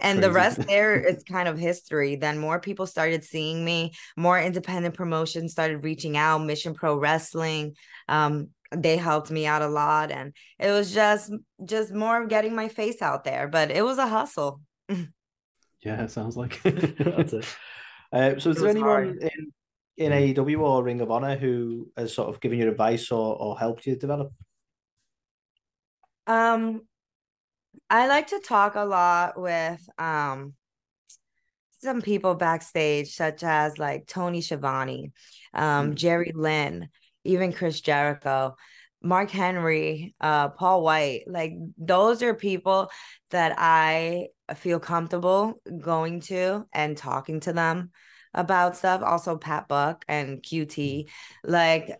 and 0.00 0.18
Crazy. 0.18 0.20
the 0.20 0.32
rest 0.32 0.66
there 0.66 0.98
is 0.98 1.24
kind 1.24 1.48
of 1.48 1.58
history. 1.58 2.16
Then 2.16 2.38
more 2.38 2.60
people 2.60 2.86
started 2.86 3.24
seeing 3.24 3.64
me, 3.64 3.92
more 4.16 4.40
independent 4.40 4.94
promotions 4.94 5.52
started 5.52 5.84
reaching 5.84 6.16
out, 6.16 6.44
Mission 6.44 6.74
Pro 6.74 6.96
Wrestling. 6.96 7.74
Um, 8.08 8.50
they 8.70 8.98
helped 8.98 9.30
me 9.30 9.46
out 9.46 9.62
a 9.62 9.68
lot. 9.68 10.10
And 10.10 10.34
it 10.58 10.70
was 10.70 10.92
just 10.92 11.32
just 11.64 11.92
more 11.92 12.22
of 12.22 12.28
getting 12.28 12.54
my 12.54 12.68
face 12.68 13.00
out 13.00 13.24
there. 13.24 13.48
But 13.48 13.70
it 13.70 13.84
was 13.84 13.98
a 13.98 14.06
hustle. 14.06 14.60
yeah, 14.88 16.02
it 16.02 16.10
sounds 16.10 16.36
like 16.36 16.60
That's 16.62 17.32
it. 17.32 17.56
Uh, 18.12 18.38
so, 18.38 18.50
is 18.50 18.56
there 18.56 18.70
anyone 18.70 18.88
hard. 18.88 19.22
in 19.22 19.52
in 19.98 20.12
AEW 20.12 20.60
or 20.60 20.82
Ring 20.82 21.00
of 21.00 21.10
Honor 21.10 21.36
who 21.36 21.90
has 21.96 22.14
sort 22.14 22.28
of 22.28 22.40
given 22.40 22.58
you 22.58 22.68
advice 22.68 23.10
or 23.10 23.36
or 23.36 23.58
helped 23.58 23.86
you 23.86 23.96
develop? 23.96 24.32
Um, 26.26 26.82
I 27.90 28.06
like 28.06 28.28
to 28.28 28.40
talk 28.40 28.74
a 28.76 28.84
lot 28.84 29.40
with 29.40 29.80
um 29.98 30.54
some 31.80 32.02
people 32.02 32.34
backstage, 32.34 33.14
such 33.14 33.42
as 33.42 33.78
like 33.78 34.06
Tony 34.06 34.40
Schiavone, 34.40 35.12
um, 35.54 35.86
mm-hmm. 35.86 35.94
Jerry 35.94 36.32
Lynn, 36.34 36.88
even 37.24 37.52
Chris 37.52 37.80
Jericho. 37.80 38.56
Mark 39.00 39.30
Henry, 39.30 40.14
uh, 40.20 40.48
Paul 40.48 40.82
White, 40.82 41.22
like 41.28 41.52
those 41.76 42.20
are 42.22 42.34
people 42.34 42.90
that 43.30 43.54
I 43.56 44.28
feel 44.54 44.80
comfortable 44.80 45.60
going 45.80 46.20
to 46.20 46.66
and 46.72 46.96
talking 46.96 47.40
to 47.40 47.52
them 47.52 47.90
about 48.34 48.76
stuff. 48.76 49.02
Also, 49.02 49.36
Pat 49.36 49.68
Buck 49.68 50.04
and 50.08 50.42
QT, 50.42 50.68
mm-hmm. 50.68 51.50
like 51.50 51.98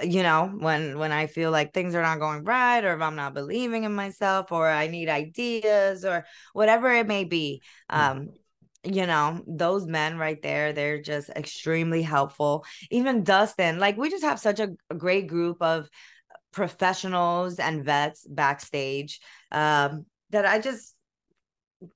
you 0.00 0.22
know 0.22 0.46
when 0.60 0.96
when 0.96 1.10
i 1.10 1.26
feel 1.26 1.50
like 1.50 1.74
things 1.74 1.92
are 1.96 2.02
not 2.02 2.20
going 2.20 2.44
right 2.44 2.84
or 2.84 2.94
if 2.94 3.00
i'm 3.02 3.16
not 3.16 3.34
believing 3.34 3.82
in 3.82 3.92
myself 3.92 4.52
or 4.52 4.68
i 4.68 4.86
need 4.86 5.08
ideas 5.08 6.04
or 6.04 6.24
whatever 6.52 6.92
it 6.92 7.08
may 7.08 7.24
be 7.24 7.60
um 7.90 8.28
you 8.84 9.06
know 9.06 9.42
those 9.48 9.88
men 9.88 10.16
right 10.16 10.40
there 10.40 10.72
they're 10.72 11.02
just 11.02 11.30
extremely 11.30 12.00
helpful 12.00 12.64
even 12.92 13.24
dustin 13.24 13.80
like 13.80 13.96
we 13.96 14.08
just 14.08 14.22
have 14.22 14.38
such 14.38 14.60
a, 14.60 14.68
a 14.88 14.94
great 14.94 15.26
group 15.26 15.60
of 15.60 15.88
professionals 16.52 17.58
and 17.58 17.84
vets 17.84 18.26
backstage 18.28 19.20
um, 19.52 20.06
that 20.30 20.46
I 20.46 20.58
just 20.58 20.94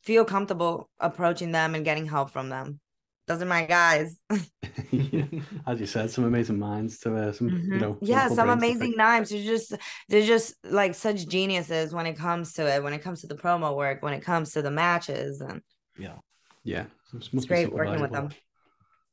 feel 0.03 0.25
comfortable 0.25 0.89
approaching 1.01 1.53
them 1.53 1.75
and 1.75 1.85
getting 1.85 2.07
help 2.07 2.31
from 2.31 2.49
them. 2.49 2.81
Those 3.29 3.43
are 3.43 3.47
my 3.47 3.65
guys. 3.65 4.19
yeah. 4.91 5.25
As 5.67 5.81
you 5.81 5.87
said, 5.87 6.11
some 6.11 6.25
amazing 6.25 6.59
minds 6.59 6.99
to 7.01 7.15
uh, 7.15 7.33
some, 7.33 7.51
mm-hmm. 7.51 7.73
you 7.73 7.79
know, 7.79 7.99
yeah, 8.03 8.29
some 8.29 8.51
amazing 8.51 8.95
names. 8.97 9.31
They're 9.31 9.43
just 9.43 9.75
they're 10.09 10.27
just 10.27 10.55
like 10.65 10.95
such 10.95 11.29
geniuses 11.29 11.95
when 11.95 12.07
it 12.07 12.15
comes 12.15 12.55
to 12.55 12.67
it, 12.67 12.83
when 12.83 12.93
it 12.93 13.03
comes 13.03 13.21
to 13.21 13.29
the 13.29 13.37
promo 13.37 13.77
work, 13.77 14.03
when 14.03 14.13
it 14.13 14.23
comes 14.23 14.53
to 14.53 14.63
the 14.63 14.73
matches, 14.73 15.41
and 15.41 15.63
yeah, 15.97 16.17
yeah, 16.65 16.87
it's 17.15 17.45
great 17.45 17.73
working 17.73 18.01
with 18.01 18.13
them. 18.13 18.31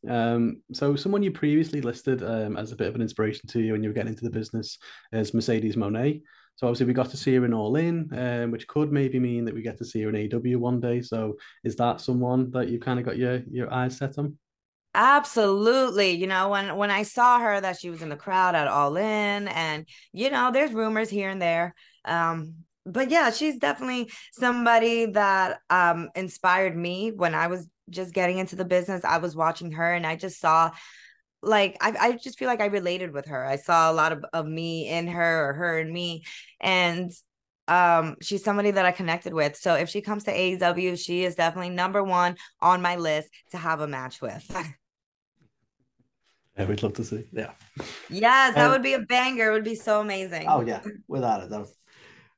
Um, 0.08 0.62
so 0.72 0.96
someone 0.96 1.24
you 1.24 1.32
previously 1.32 1.82
listed 1.82 2.24
um, 2.24 2.58
as 2.58 2.72
a 2.72 2.76
bit 2.76 2.88
of 2.88 2.96
an 2.96 3.02
inspiration 3.02 3.48
to 3.50 3.60
you 3.60 3.74
when 3.74 3.84
you 3.84 3.90
were 3.90 3.94
getting 3.94 4.14
into 4.14 4.24
the 4.24 4.32
business 4.32 4.78
is 5.12 5.34
Mercedes 5.34 5.76
Moné. 5.76 6.22
So 6.60 6.68
obviously 6.68 6.88
we 6.88 6.94
got 6.94 7.10
to 7.12 7.16
see 7.16 7.34
her 7.36 7.46
in 7.46 7.54
All 7.54 7.78
In, 7.78 8.10
um, 8.12 8.52
which 8.52 8.68
could 8.68 8.92
maybe 8.92 9.18
mean 9.18 9.46
that 9.46 9.56
we 9.56 9.62
get 9.62 9.78
to 9.78 9.86
see 9.86 10.02
her 10.02 10.10
in 10.14 10.34
AW 10.34 10.60
one 10.60 10.82
day. 10.82 11.02
So 11.02 11.38
is 11.64 11.78
that 11.78 12.02
someone 12.02 12.52
that 12.52 12.68
you 12.68 12.80
kind 12.80 13.00
of 13.00 13.06
got 13.06 13.18
your 13.18 13.38
your 13.50 13.74
eyes 13.74 13.96
set 13.96 14.18
on? 14.18 14.38
Absolutely. 14.94 16.12
You 16.12 16.28
know, 16.28 16.50
when 16.50 16.76
when 16.76 16.92
I 16.92 17.04
saw 17.04 17.40
her 17.40 17.62
that 17.62 17.80
she 17.80 17.90
was 17.90 18.02
in 18.02 18.10
the 18.10 18.18
crowd 18.18 18.56
at 18.56 18.68
All 18.68 18.98
In 18.98 19.48
and 19.48 19.88
you 20.12 20.30
know, 20.30 20.52
there's 20.52 20.74
rumors 20.74 21.10
here 21.10 21.30
and 21.30 21.42
there. 21.42 21.74
Um 22.04 22.56
but 22.86 23.10
yeah, 23.10 23.32
she's 23.32 23.58
definitely 23.58 24.12
somebody 24.34 25.06
that 25.06 25.60
um 25.70 26.10
inspired 26.14 26.76
me 26.76 27.14
when 27.14 27.36
I 27.36 27.48
was 27.48 27.70
just 27.90 28.14
getting 28.14 28.38
into 28.38 28.58
the 28.58 28.66
business. 28.66 29.06
I 29.06 29.20
was 29.20 29.34
watching 29.34 29.72
her 29.72 29.94
and 29.94 30.06
I 30.06 30.18
just 30.18 30.42
saw 30.42 30.72
like 31.42 31.78
I, 31.82 31.96
I 32.00 32.12
just 32.14 32.38
feel 32.38 32.48
like 32.48 32.62
I 32.62 32.66
related 32.66 33.14
with 33.14 33.28
her. 33.28 33.46
I 33.46 33.56
saw 33.56 33.92
a 33.92 33.94
lot 33.94 34.12
of, 34.12 34.26
of 34.34 34.46
me 34.46 34.88
in 34.90 35.08
her 35.08 35.50
or 35.50 35.54
her 35.54 35.80
and 35.80 35.92
me. 35.92 36.24
And 36.60 37.12
um 37.68 38.16
she's 38.22 38.44
somebody 38.44 38.72
that 38.72 38.86
I 38.86 38.92
connected 38.92 39.34
with. 39.34 39.56
So 39.56 39.76
if 39.76 39.90
she 39.90 40.02
comes 40.02 40.24
to 40.26 40.34
AEW, 40.34 41.04
she 41.04 41.24
is 41.24 41.36
definitely 41.36 41.70
number 41.70 42.04
one 42.04 42.36
on 42.62 42.82
my 42.82 42.96
list 42.96 43.30
to 43.52 43.58
have 43.58 43.82
a 43.82 43.88
match 43.88 44.22
with. 44.22 44.46
yeah, 46.58 46.66
we'd 46.66 46.84
love 46.84 46.94
to 46.94 47.04
see. 47.04 47.26
Yeah. 47.32 47.52
Yes, 48.10 48.56
that 48.56 48.66
um, 48.66 48.72
would 48.72 48.84
be 48.84 48.94
a 48.94 49.00
banger. 49.00 49.52
It 49.52 49.54
would 49.54 49.64
be 49.64 49.76
so 49.76 50.02
amazing. 50.02 50.46
Oh 50.48 50.62
yeah, 50.62 50.82
without 51.08 51.44
a 51.44 51.50
doubt. 51.50 51.68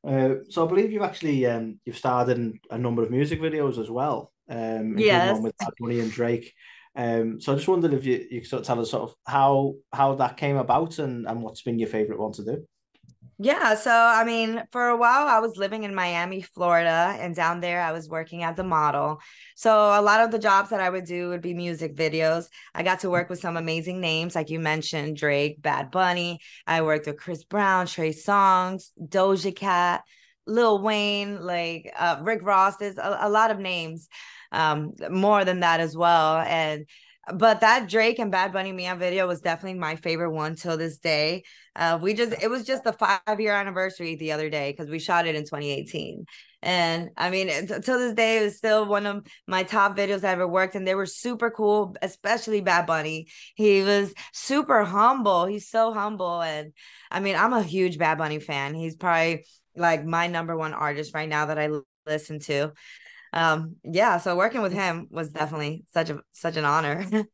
Uh, 0.04 0.44
so 0.50 0.66
I 0.66 0.70
believe 0.70 0.92
you've 0.92 1.04
actually 1.04 1.46
um, 1.46 1.80
you've 1.86 1.98
starred 1.98 2.30
in 2.30 2.60
a 2.70 2.78
number 2.78 3.04
of 3.04 3.12
music 3.12 3.40
videos 3.40 3.80
as 3.80 3.90
well. 3.90 4.32
Um, 4.50 4.98
yes. 4.98 5.34
One 5.34 5.44
with 5.44 5.58
Bad 5.58 5.70
Bunny 5.80 6.00
and 6.00 6.12
Drake. 6.12 6.54
Um, 6.96 7.40
so 7.40 7.54
I 7.54 7.56
just 7.56 7.68
wondered 7.68 7.94
if 7.94 8.06
you, 8.06 8.26
you 8.30 8.42
could 8.42 8.50
sort 8.50 8.62
of 8.62 8.68
tell 8.68 8.80
us 8.82 8.92
sort 8.92 9.04
of 9.04 9.16
how 9.26 9.76
how 9.94 10.16
that 10.16 10.38
came 10.38 10.58
about 10.58 11.00
and, 11.00 11.28
and 11.28 11.42
what's 11.42 11.62
been 11.62 11.80
your 11.80 11.90
favorite 11.90 12.20
one 12.20 12.34
to 12.34 12.44
do. 12.44 12.68
Yeah, 13.44 13.74
so 13.74 13.92
I 13.92 14.24
mean, 14.24 14.62
for 14.72 14.90
a 14.90 14.98
while 14.98 15.28
I 15.28 15.40
was 15.40 15.58
living 15.58 15.84
in 15.84 15.96
Miami, 15.96 16.42
Florida, 16.44 17.18
and 17.20 17.34
down 17.36 17.60
there 17.60 17.82
I 17.82 17.92
was 17.92 18.08
working 18.08 18.44
as 18.44 18.60
a 18.60 18.64
model. 18.64 19.20
So 19.56 19.72
a 19.74 20.02
lot 20.02 20.20
of 20.20 20.30
the 20.30 20.38
jobs 20.38 20.70
that 20.70 20.80
I 20.80 20.92
would 20.92 21.06
do 21.06 21.30
would 21.30 21.42
be 21.42 21.56
music 21.56 21.96
videos. 21.96 22.50
I 22.76 22.84
got 22.84 23.00
to 23.00 23.10
work 23.10 23.32
with 23.32 23.40
some 23.40 23.58
amazing 23.58 24.00
names, 24.00 24.36
like 24.36 24.52
you 24.52 24.60
mentioned, 24.60 25.18
Drake, 25.18 25.60
Bad 25.60 25.90
Bunny. 25.90 26.40
I 26.68 26.84
worked 26.84 27.08
with 27.08 27.18
Chris 27.18 27.44
Brown, 27.44 27.88
Trey 27.88 28.12
Songz, 28.12 28.92
Doja 29.02 29.56
Cat, 29.56 30.04
Lil 30.46 30.80
Wayne, 30.84 31.42
like 31.42 31.92
uh, 31.98 32.18
Rick 32.22 32.42
Ross. 32.44 32.78
There's 32.78 32.98
a, 32.98 33.20
a 33.22 33.30
lot 33.30 33.50
of 33.50 33.58
names, 33.58 34.08
um, 34.52 34.94
more 35.10 35.46
than 35.46 35.62
that 35.62 35.80
as 35.80 35.96
well. 35.96 36.38
And 36.38 36.86
but 37.34 37.62
that 37.62 37.88
Drake 37.88 38.20
and 38.20 38.32
Bad 38.32 38.52
Bunny 38.52 38.72
Mia 38.72 38.96
video 38.96 39.28
was 39.28 39.42
definitely 39.42 39.80
my 39.80 39.96
favorite 39.96 40.32
one 40.32 40.56
till 40.56 40.76
this 40.76 40.98
day. 40.98 41.44
Uh, 41.76 42.00
we 42.02 42.14
just 42.14 42.34
it 42.42 42.50
was 42.50 42.66
just 42.66 42.84
the 42.84 42.94
five 42.94 43.40
year 43.40 43.54
anniversary 43.54 44.16
the 44.16 44.32
other 44.32 44.50
day 44.50 44.72
because 44.72 44.90
we 44.90 45.00
shot 45.00 45.28
it 45.28 45.36
in 45.36 45.44
2018. 45.44 46.26
And 46.64 47.10
I 47.18 47.30
mean, 47.30 47.48
till 47.68 48.00
this 48.00 48.14
day, 48.14 48.40
it 48.40 48.44
was 48.44 48.58
still 48.58 48.86
one 48.86 49.06
of 49.06 49.26
my 49.48 49.64
top 49.64 49.98
videos 49.98 50.24
I 50.24 50.32
ever 50.32 50.48
worked, 50.48 50.76
and 50.76 50.86
they 50.86 50.96
were 50.96 51.08
super 51.08 51.50
cool, 51.50 51.96
especially 52.02 52.62
Bad 52.62 52.86
Bunny. 52.86 53.28
He 53.56 53.82
was 53.82 54.14
super 54.34 54.84
humble. 54.84 55.46
He's 55.46 55.70
so 55.70 55.94
humble, 55.94 56.42
and 56.42 56.74
I 57.10 57.20
mean, 57.20 57.36
I'm 57.36 57.54
a 57.54 57.64
huge 57.64 57.98
Bad 57.98 58.18
Bunny 58.18 58.40
fan. 58.40 58.76
He's 58.76 58.96
probably 58.96 59.46
like 59.76 60.06
my 60.06 60.28
number 60.28 60.56
one 60.56 60.74
artist 60.74 61.14
right 61.16 61.30
now 61.30 61.46
that 61.48 61.58
I 61.58 61.70
listen 62.06 62.40
to 62.42 62.74
um 63.34 63.76
yeah 63.84 64.18
so 64.18 64.36
working 64.36 64.62
with 64.62 64.74
him 64.74 65.08
was 65.10 65.30
definitely 65.30 65.84
such 65.94 66.10
a 66.10 66.22
such 66.34 66.58
an 66.58 66.66
honor 66.66 67.06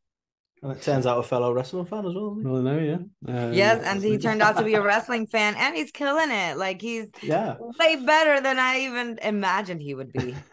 and 0.62 0.72
it 0.72 0.82
turns 0.82 1.06
out 1.06 1.18
a 1.18 1.22
fellow 1.22 1.52
wrestling 1.52 1.86
fan 1.86 2.06
as 2.06 2.14
well. 2.14 2.36
Well, 2.42 2.62
no, 2.62 2.78
yeah. 2.78 2.98
Um, 3.32 3.52
yes, 3.52 3.82
and 3.84 4.02
he 4.02 4.18
turned 4.18 4.42
out 4.42 4.56
to 4.56 4.64
be 4.64 4.74
a 4.74 4.82
wrestling 4.82 5.26
fan, 5.26 5.54
and 5.56 5.76
he's 5.76 5.92
killing 5.92 6.30
it. 6.30 6.56
Like 6.56 6.80
he's 6.80 7.06
yeah, 7.22 7.56
way 7.78 7.96
better 7.96 8.40
than 8.40 8.58
I 8.58 8.80
even 8.80 9.18
imagined 9.22 9.82
he 9.82 9.94
would 9.94 10.12
be. 10.12 10.34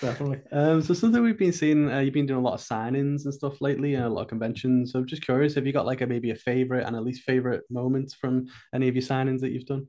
Definitely. 0.00 0.40
Um, 0.52 0.82
so 0.82 0.94
something 0.94 1.22
we've 1.22 1.38
been 1.38 1.52
seeing, 1.52 1.90
uh, 1.90 1.98
you've 1.98 2.14
been 2.14 2.26
doing 2.26 2.40
a 2.40 2.42
lot 2.42 2.54
of 2.54 2.60
signings 2.60 3.24
and 3.24 3.34
stuff 3.34 3.60
lately, 3.60 3.94
and 3.94 4.04
a 4.04 4.08
lot 4.08 4.22
of 4.22 4.28
conventions. 4.28 4.92
So 4.92 5.00
I'm 5.00 5.06
just 5.06 5.24
curious, 5.24 5.54
have 5.54 5.66
you 5.66 5.72
got 5.72 5.86
like 5.86 6.00
a 6.00 6.06
maybe 6.06 6.30
a 6.30 6.36
favorite 6.36 6.86
and 6.86 6.94
at 6.94 7.02
least 7.02 7.22
favorite 7.22 7.62
moments 7.68 8.14
from 8.14 8.46
any 8.74 8.88
of 8.88 8.94
your 8.94 9.02
signings 9.02 9.40
that 9.40 9.50
you've 9.50 9.66
done? 9.66 9.88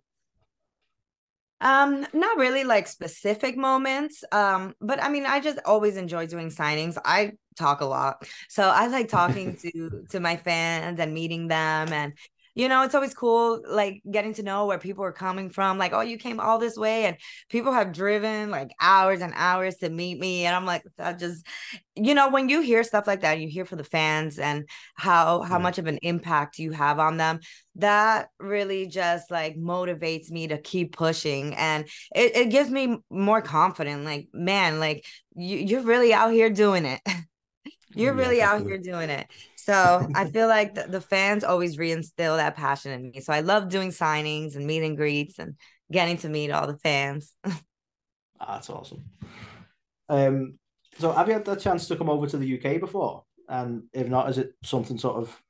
Um, 1.64 2.06
not 2.14 2.38
really 2.38 2.66
like 2.66 2.88
specific 2.88 3.56
moments. 3.56 4.24
Um, 4.34 4.76
but 4.82 5.02
I 5.02 5.08
mean, 5.10 5.26
I 5.26 5.40
just 5.40 5.60
always 5.66 5.96
enjoy 5.96 6.28
doing 6.28 6.50
signings. 6.50 6.98
I 7.04 7.32
talk 7.58 7.80
a 7.82 7.86
lot. 7.86 8.28
So 8.50 8.64
I 8.64 8.88
like 8.88 9.08
talking 9.08 9.56
to 9.62 10.06
to 10.10 10.20
my 10.20 10.36
fans 10.36 11.00
and 11.00 11.14
meeting 11.14 11.48
them 11.48 11.94
and 11.94 12.14
you 12.56 12.70
know, 12.70 12.84
it's 12.84 12.94
always 12.94 13.14
cool 13.14 13.62
like 13.68 14.02
getting 14.10 14.34
to 14.36 14.44
know 14.44 14.68
where 14.68 14.78
people 14.78 15.04
are 15.04 15.12
coming 15.12 15.50
from. 15.50 15.78
Like, 15.78 15.94
oh, 15.94 16.02
you 16.02 16.18
came 16.18 16.40
all 16.40 16.60
this 16.60 16.78
way, 16.78 17.06
and 17.06 17.18
people 17.50 17.72
have 17.72 17.92
driven 17.92 18.52
like 18.52 18.70
hours 18.80 19.22
and 19.22 19.34
hours 19.36 19.78
to 19.78 19.90
meet 19.90 20.20
me. 20.20 20.46
And 20.46 20.56
I'm 20.56 20.66
like, 20.66 20.84
I 21.00 21.14
just, 21.14 21.46
you 21.96 22.14
know, 22.14 22.30
when 22.30 22.50
you 22.50 22.62
hear 22.62 22.84
stuff 22.84 23.08
like 23.08 23.22
that, 23.22 23.40
you 23.40 23.48
hear 23.48 23.66
for 23.66 23.76
the 23.76 23.84
fans 23.84 24.38
and 24.38 24.70
how 24.96 25.42
how 25.42 25.58
much 25.58 25.80
of 25.80 25.88
an 25.88 25.98
impact 26.04 26.60
you 26.60 26.72
have 26.72 27.00
on 27.00 27.18
them. 27.18 27.40
That 27.76 28.30
really 28.40 28.86
just 28.86 29.32
like 29.32 29.56
motivates 29.58 30.30
me 30.30 30.48
to 30.48 30.60
keep 30.60 30.96
pushing, 30.96 31.56
and 31.56 31.86
it, 32.16 32.36
it 32.36 32.50
gives 32.52 32.70
me 32.70 32.98
more 33.10 33.42
confidence. 33.42 34.06
Like, 34.06 34.28
man, 34.32 34.80
like 34.80 35.06
you 35.36 35.58
you're 35.58 35.82
really 35.82 36.14
out 36.14 36.32
here 36.32 36.50
doing 36.50 36.86
it. 36.86 37.02
You're 37.96 38.14
really 38.16 38.42
out 38.42 38.62
here 38.62 38.80
doing 38.80 39.12
it. 39.12 39.28
So 39.64 40.08
I 40.14 40.26
feel 40.32 40.48
like 40.48 40.76
the, 40.76 40.88
the, 40.88 41.00
fans 41.00 41.46
always 41.46 41.78
reinstill 41.78 42.36
that 42.36 42.58
passion 42.58 42.92
in 42.92 43.12
me. 43.12 43.22
So 43.22 43.32
I 43.32 43.40
love 43.40 43.70
doing 43.70 43.90
signings 43.92 44.56
and 44.56 44.68
meet 44.68 44.84
and 44.84 44.98
greets 44.98 45.40
and 45.40 45.56
getting 45.90 46.18
to 46.18 46.30
meet 46.30 46.52
all 46.52 46.68
the 46.68 46.78
fans. 46.78 47.34
Ah, 48.46 48.56
that's 48.56 48.70
awesome. 48.70 49.06
Um, 50.10 50.60
so 51.00 51.14
have 51.14 51.30
you 51.30 51.34
had 51.34 51.46
the 51.46 51.56
chance 51.56 51.88
to 51.88 51.96
come 51.96 52.10
over 52.10 52.28
to 52.28 52.38
the 52.38 52.58
UK 52.58 52.82
before? 52.82 53.24
And 53.48 53.84
if 53.94 54.10
not, 54.10 54.30
is 54.30 54.38
it 54.38 54.52
something 54.66 54.98
sort 54.98 55.16
of 55.16 55.42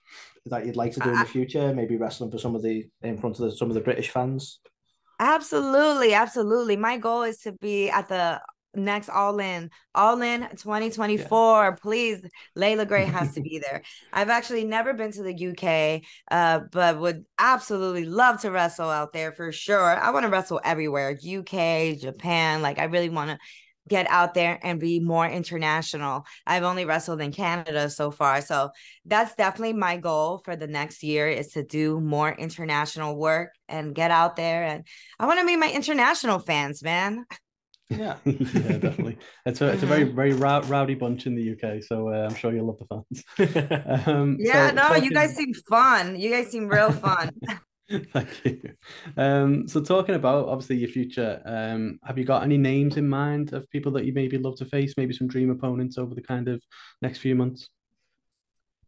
that 0.45 0.63
you'd 0.63 0.75
like 0.75 0.91
to 0.91 0.99
do 0.99 1.09
in 1.09 1.17
the 1.17 1.25
future? 1.25 1.73
Maybe 1.73 1.95
wrestling 1.95 2.29
for 2.29 2.37
some 2.37 2.53
of 2.53 2.61
the 2.61 2.85
in 3.01 3.17
front 3.17 3.39
of 3.39 3.45
the, 3.45 3.51
some 3.57 3.69
of 3.69 3.73
the 3.73 3.81
British 3.81 4.11
fans. 4.11 4.59
Absolutely, 5.19 6.13
absolutely. 6.13 6.75
My 6.75 6.97
goal 6.97 7.23
is 7.23 7.39
to 7.39 7.53
be 7.53 7.89
at 7.89 8.09
the 8.09 8.39
next 8.75 9.09
all 9.09 9.39
in 9.39 9.69
all 9.93 10.21
in 10.21 10.41
2024 10.41 11.63
yeah. 11.63 11.71
please 11.81 12.25
leila 12.55 12.85
grey 12.85 13.05
has 13.05 13.33
to 13.33 13.41
be 13.49 13.59
there. 13.59 13.83
I've 14.11 14.29
actually 14.29 14.65
never 14.65 14.93
been 14.93 15.11
to 15.11 15.23
the 15.23 15.47
uk 15.47 16.01
uh, 16.31 16.65
but 16.71 16.99
would 16.99 17.25
absolutely 17.37 18.05
love 18.05 18.41
to 18.41 18.51
wrestle 18.51 18.89
out 18.89 19.13
there 19.13 19.31
for 19.31 19.51
sure. 19.51 19.97
I 19.97 20.11
want 20.11 20.23
to 20.23 20.29
wrestle 20.29 20.61
everywhere 20.63 21.11
uk 21.11 21.97
japan 21.99 22.61
like 22.61 22.79
i 22.79 22.85
really 22.85 23.09
want 23.09 23.29
to 23.29 23.37
get 23.89 24.07
out 24.09 24.33
there 24.33 24.59
and 24.63 24.79
be 24.79 25.01
more 25.01 25.27
international. 25.27 26.25
I've 26.47 26.63
only 26.63 26.85
wrestled 26.85 27.21
in 27.21 27.31
canada 27.31 27.89
so 27.89 28.11
far 28.11 28.41
so 28.41 28.69
that's 29.05 29.35
definitely 29.35 29.73
my 29.73 29.97
goal 29.97 30.39
for 30.39 30.55
the 30.55 30.67
next 30.67 31.03
year 31.03 31.27
is 31.27 31.49
to 31.49 31.63
do 31.63 31.99
more 31.99 32.31
international 32.31 33.17
work 33.17 33.51
and 33.67 33.93
get 33.93 34.11
out 34.11 34.35
there 34.35 34.63
and 34.63 34.85
i 35.19 35.25
want 35.25 35.39
to 35.39 35.45
meet 35.45 35.57
my 35.57 35.71
international 35.71 36.39
fans 36.39 36.83
man 36.83 37.25
Yeah, 37.89 38.17
yeah, 38.25 38.77
definitely. 38.77 39.17
It's 39.45 39.61
a 39.61 39.67
it's 39.67 39.83
a 39.83 39.85
very 39.85 40.03
very 40.03 40.33
rowdy 40.33 40.95
bunch 40.95 41.25
in 41.25 41.35
the 41.35 41.51
UK, 41.51 41.83
so 41.83 42.09
uh, 42.09 42.27
I'm 42.27 42.35
sure 42.35 42.53
you'll 42.53 42.67
love 42.67 42.79
the 42.79 42.85
fans. 42.85 44.07
um, 44.07 44.37
yeah, 44.39 44.69
so, 44.69 44.75
no, 44.75 44.81
talking... 44.83 45.03
you 45.03 45.11
guys 45.11 45.35
seem 45.35 45.53
fun. 45.69 46.19
You 46.19 46.31
guys 46.31 46.47
seem 46.51 46.67
real 46.67 46.91
fun. 46.91 47.31
Thank 48.13 48.45
you. 48.45 48.61
Um, 49.17 49.67
so 49.67 49.81
talking 49.81 50.15
about 50.15 50.47
obviously 50.47 50.77
your 50.77 50.89
future, 50.89 51.41
um, 51.45 51.99
have 52.05 52.17
you 52.17 52.23
got 52.23 52.43
any 52.43 52.57
names 52.57 52.97
in 52.97 53.07
mind 53.07 53.53
of 53.53 53.69
people 53.69 53.91
that 53.93 54.05
you 54.05 54.13
maybe 54.13 54.37
love 54.37 54.55
to 54.57 54.65
face? 54.65 54.93
Maybe 54.97 55.13
some 55.13 55.27
dream 55.27 55.51
opponents 55.51 55.97
over 55.97 56.15
the 56.15 56.21
kind 56.21 56.47
of 56.47 56.63
next 57.01 57.19
few 57.19 57.35
months. 57.35 57.69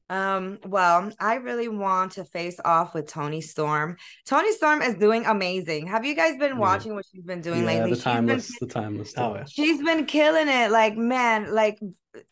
Um, 0.10 0.60
well, 0.66 1.12
I 1.20 1.36
really 1.36 1.68
want 1.68 2.14
to 2.14 2.26
face 2.26 2.60
off 2.64 2.94
with 2.94 3.08
Toni 3.08 3.42
Storm. 3.42 3.98
Toni 4.26 4.52
Storm 4.52 4.82
is 4.82 4.96
doing 4.96 5.26
amazing. 5.26 5.88
Have 5.88 6.06
you 6.06 6.16
guys 6.16 6.38
been 6.38 6.58
watching 6.58 6.94
what 6.94 7.06
she's 7.12 7.24
been 7.24 7.42
doing 7.42 7.62
yeah, 7.62 7.66
lately? 7.66 7.94
The 7.96 8.02
timeless, 8.02 8.48
been, 8.60 8.68
the 8.68 8.74
timeless. 8.74 9.14
Oh, 9.18 9.36
yeah. 9.36 9.46
She's 9.46 9.82
been 9.82 10.06
killing 10.06 10.48
it. 10.48 10.70
Like, 10.70 10.96
man, 10.96 11.54
like 11.54 11.80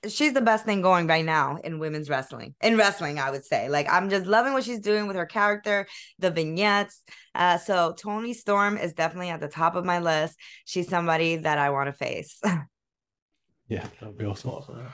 she's 0.07 0.33
the 0.33 0.41
best 0.41 0.65
thing 0.65 0.81
going 0.81 1.07
right 1.07 1.25
now 1.25 1.57
in 1.63 1.79
women's 1.79 2.09
wrestling. 2.09 2.55
In 2.61 2.77
wrestling, 2.77 3.19
I 3.19 3.31
would 3.31 3.45
say. 3.45 3.69
Like, 3.69 3.91
I'm 3.91 4.09
just 4.09 4.25
loving 4.25 4.53
what 4.53 4.63
she's 4.63 4.79
doing 4.79 5.07
with 5.07 5.15
her 5.15 5.25
character, 5.25 5.87
the 6.19 6.31
vignettes. 6.31 7.01
Uh, 7.33 7.57
so 7.57 7.93
Toni 7.93 8.33
Storm 8.33 8.77
is 8.77 8.93
definitely 8.93 9.29
at 9.29 9.39
the 9.39 9.47
top 9.47 9.75
of 9.75 9.85
my 9.85 9.99
list. 9.99 10.37
She's 10.65 10.87
somebody 10.87 11.37
that 11.37 11.57
I 11.57 11.71
want 11.71 11.87
to 11.87 11.93
face. 11.93 12.39
yeah, 13.67 13.87
that'd 13.99 14.17
be 14.17 14.25
awesome. 14.25 14.51
awesome. 14.51 14.87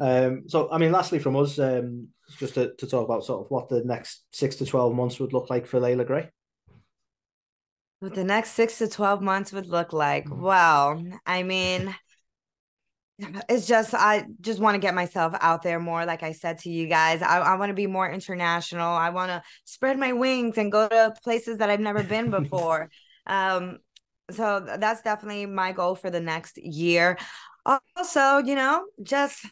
Um, 0.00 0.44
so, 0.48 0.70
I 0.70 0.78
mean, 0.78 0.92
lastly 0.92 1.18
from 1.18 1.36
us, 1.36 1.58
um, 1.58 2.08
just 2.38 2.54
to, 2.54 2.74
to 2.76 2.86
talk 2.86 3.04
about 3.04 3.24
sort 3.24 3.44
of 3.44 3.50
what 3.50 3.68
the 3.68 3.84
next 3.84 4.24
six 4.32 4.56
to 4.56 4.66
12 4.66 4.94
months 4.94 5.20
would 5.20 5.32
look 5.32 5.50
like 5.50 5.66
for 5.66 5.80
Leila 5.80 6.04
Grey. 6.04 6.30
What 8.00 8.14
the 8.14 8.24
next 8.24 8.52
six 8.52 8.78
to 8.78 8.88
12 8.88 9.22
months 9.22 9.52
would 9.52 9.66
look 9.66 9.92
like. 9.92 10.26
Mm-hmm. 10.26 10.42
Well, 10.42 11.02
I 11.24 11.42
mean, 11.42 11.94
it's 13.48 13.66
just 13.66 13.94
I 13.94 14.26
just 14.40 14.58
want 14.58 14.74
to 14.74 14.80
get 14.80 14.94
myself 14.94 15.34
out 15.40 15.62
there 15.62 15.78
more. 15.78 16.04
Like 16.04 16.22
I 16.22 16.32
said 16.32 16.58
to 16.58 16.70
you 16.70 16.88
guys, 16.88 17.22
I, 17.22 17.38
I 17.38 17.54
want 17.56 17.70
to 17.70 17.74
be 17.74 17.86
more 17.86 18.10
international. 18.10 18.88
I 18.88 19.10
want 19.10 19.30
to 19.30 19.42
spread 19.64 19.98
my 19.98 20.12
wings 20.12 20.58
and 20.58 20.72
go 20.72 20.88
to 20.88 21.14
places 21.22 21.58
that 21.58 21.70
I've 21.70 21.80
never 21.80 22.02
been 22.02 22.30
before. 22.42 22.90
um, 23.26 23.78
so 24.30 24.64
that's 24.78 25.02
definitely 25.02 25.44
my 25.44 25.72
goal 25.72 25.94
for 25.94 26.10
the 26.10 26.20
next 26.20 26.56
year. 26.56 27.18
Also, 27.66 28.38
you 28.38 28.54
know, 28.54 28.84
just 29.02 29.46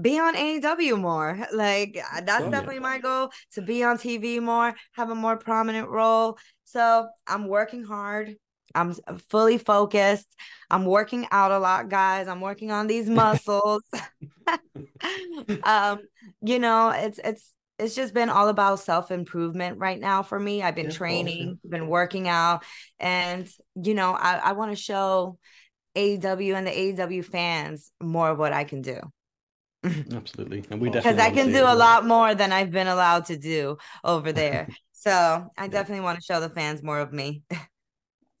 be 0.00 0.18
on 0.18 0.34
AEW 0.36 0.96
more. 0.96 1.38
Like 1.52 1.98
that's 2.24 2.48
Sure. 2.48 2.50
definitely 2.50 2.80
my 2.80 2.98
goal 2.98 3.30
to 3.52 3.62
be 3.62 3.84
on 3.84 3.98
TV 3.98 4.40
more, 4.40 4.74
have 4.92 5.10
a 5.10 5.14
more 5.14 5.36
prominent 5.36 5.88
role. 5.88 6.38
So 6.64 7.08
I'm 7.26 7.46
working 7.48 7.84
hard. 7.84 8.36
I'm 8.74 8.94
fully 9.28 9.58
focused. 9.58 10.26
I'm 10.70 10.84
working 10.84 11.28
out 11.30 11.52
a 11.52 11.58
lot, 11.58 11.88
guys. 11.88 12.26
I'm 12.26 12.40
working 12.40 12.72
on 12.72 12.88
these 12.88 13.08
muscles. 13.08 13.82
um, 15.62 16.00
you 16.42 16.58
know, 16.58 16.90
it's 16.90 17.18
it's 17.22 17.52
it's 17.78 17.94
just 17.94 18.14
been 18.14 18.28
all 18.28 18.48
about 18.48 18.80
self-improvement 18.80 19.78
right 19.78 19.98
now 19.98 20.22
for 20.22 20.38
me. 20.38 20.62
I've 20.62 20.76
been 20.76 20.88
Yeah, 20.88 20.90
training, 20.90 21.58
been 21.68 21.88
working 21.88 22.28
out, 22.28 22.64
and 22.98 23.48
you 23.74 23.94
know, 23.94 24.12
I, 24.12 24.36
I 24.36 24.52
want 24.52 24.72
to 24.72 24.76
show 24.76 25.38
AEW 25.96 26.54
and 26.54 26.66
the 26.66 26.70
AEW 26.70 27.24
fans 27.24 27.90
more 28.00 28.30
of 28.30 28.38
what 28.38 28.52
I 28.52 28.64
can 28.64 28.82
do. 28.82 29.00
Absolutely, 30.14 30.64
and 30.70 30.80
we 30.80 30.88
Because 30.88 31.04
Because 31.04 31.16
definitely 31.16 31.22
I 31.22 31.30
can 31.30 31.52
do 31.52 31.64
a 31.64 31.76
lot 31.76 32.06
more 32.06 32.34
than 32.34 32.52
I've 32.52 32.70
been 32.70 32.86
allowed 32.86 33.26
to 33.26 33.36
do 33.36 33.76
over 34.02 34.32
there. 34.32 34.68
so 34.92 35.50
I 35.58 35.68
definitely 35.68 36.04
want 36.04 36.18
to 36.18 36.24
show 36.24 36.40
the 36.40 36.48
fans 36.48 36.82
more 36.82 37.00
of 37.00 37.12
me. 37.12 37.42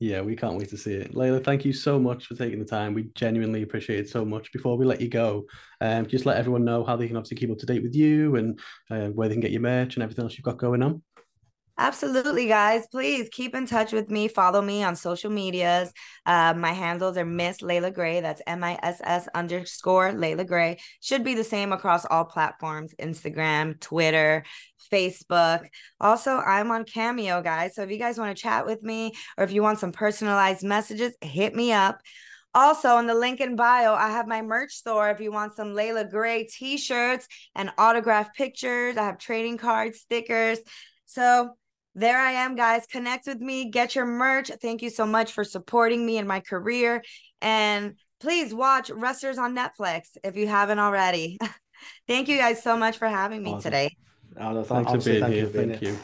Yeah, 0.00 0.20
we 0.20 0.36
can't 0.36 0.58
wait 0.58 0.68
to 0.70 0.76
see 0.76 0.92
it. 0.92 1.14
Leila, 1.14 1.40
thank 1.40 1.64
you 1.64 1.72
so 1.72 1.98
much 1.98 2.26
for 2.26 2.34
taking 2.34 2.58
the 2.58 2.64
time. 2.64 2.92
We 2.92 3.04
genuinely 3.14 3.62
appreciate 3.62 4.00
it 4.00 4.08
so 4.10 4.22
much. 4.22 4.52
Before 4.52 4.76
we 4.76 4.84
let 4.84 5.00
you 5.00 5.08
go, 5.08 5.46
um, 5.80 6.06
just 6.06 6.26
let 6.26 6.36
everyone 6.36 6.64
know 6.64 6.84
how 6.84 6.96
they 6.96 7.06
can 7.06 7.16
obviously 7.16 7.38
keep 7.38 7.50
up 7.50 7.58
to 7.58 7.64
date 7.64 7.82
with 7.82 7.94
you 7.94 8.36
and 8.36 8.58
uh, 8.90 9.06
where 9.10 9.28
they 9.28 9.34
can 9.34 9.40
get 9.40 9.52
your 9.52 9.62
merch 9.62 9.94
and 9.94 10.02
everything 10.02 10.24
else 10.24 10.34
you've 10.36 10.44
got 10.44 10.58
going 10.58 10.82
on. 10.82 11.00
Absolutely, 11.76 12.46
guys. 12.46 12.86
Please 12.86 13.28
keep 13.32 13.52
in 13.52 13.66
touch 13.66 13.92
with 13.92 14.08
me. 14.08 14.28
Follow 14.28 14.62
me 14.62 14.84
on 14.84 14.94
social 14.94 15.30
medias. 15.30 15.92
Uh, 16.24 16.54
my 16.56 16.70
handles 16.70 17.16
are 17.16 17.24
Miss 17.24 17.62
Leila 17.62 17.90
Grey. 17.90 18.20
That's 18.20 18.40
M 18.46 18.62
I 18.62 18.78
S 18.80 19.00
S 19.02 19.28
underscore 19.34 20.12
Leila 20.12 20.44
Grey. 20.44 20.78
Should 21.00 21.24
be 21.24 21.34
the 21.34 21.42
same 21.42 21.72
across 21.72 22.04
all 22.04 22.26
platforms 22.26 22.94
Instagram, 23.00 23.80
Twitter, 23.80 24.44
Facebook. 24.92 25.66
Also, 26.00 26.36
I'm 26.36 26.70
on 26.70 26.84
Cameo, 26.84 27.42
guys. 27.42 27.74
So 27.74 27.82
if 27.82 27.90
you 27.90 27.98
guys 27.98 28.18
want 28.18 28.36
to 28.36 28.40
chat 28.40 28.66
with 28.66 28.84
me 28.84 29.12
or 29.36 29.42
if 29.42 29.50
you 29.50 29.60
want 29.60 29.80
some 29.80 29.90
personalized 29.90 30.62
messages, 30.62 31.16
hit 31.20 31.56
me 31.56 31.72
up. 31.72 31.98
Also, 32.54 32.98
in 32.98 33.08
the 33.08 33.16
link 33.16 33.40
in 33.40 33.56
bio, 33.56 33.94
I 33.94 34.10
have 34.10 34.28
my 34.28 34.42
merch 34.42 34.72
store. 34.74 35.10
If 35.10 35.18
you 35.18 35.32
want 35.32 35.56
some 35.56 35.74
Leila 35.74 36.04
Grey 36.04 36.44
t 36.44 36.76
shirts 36.76 37.26
and 37.56 37.72
autographed 37.78 38.36
pictures, 38.36 38.96
I 38.96 39.06
have 39.06 39.18
trading 39.18 39.58
cards, 39.58 39.98
stickers. 39.98 40.60
So 41.06 41.56
there 41.94 42.18
I 42.18 42.32
am, 42.32 42.56
guys. 42.56 42.86
Connect 42.86 43.26
with 43.26 43.40
me, 43.40 43.70
get 43.70 43.94
your 43.94 44.06
merch. 44.06 44.50
Thank 44.60 44.82
you 44.82 44.90
so 44.90 45.06
much 45.06 45.32
for 45.32 45.44
supporting 45.44 46.04
me 46.04 46.18
in 46.18 46.26
my 46.26 46.40
career. 46.40 47.02
And 47.40 47.94
please 48.20 48.54
watch 48.54 48.90
Wrestlers 48.90 49.38
on 49.38 49.54
Netflix 49.54 50.16
if 50.24 50.36
you 50.36 50.46
haven't 50.46 50.78
already. 50.78 51.38
Thank 52.08 52.28
you 52.28 52.38
guys 52.38 52.62
so 52.62 52.76
much 52.76 52.98
for 52.98 53.08
having 53.08 53.42
me 53.42 53.50
Awesome. 53.50 53.62
today. 53.62 53.96
Oh, 54.38 54.52
no, 54.52 54.54
th- 54.54 54.66
Thanks 54.66 54.86
for 54.86 54.92
honestly, 54.94 55.12
being 55.12 55.22
thank 55.22 55.34
here. 55.34 55.44
you 55.44 55.50
Thank 55.50 55.82
you. 55.82 55.98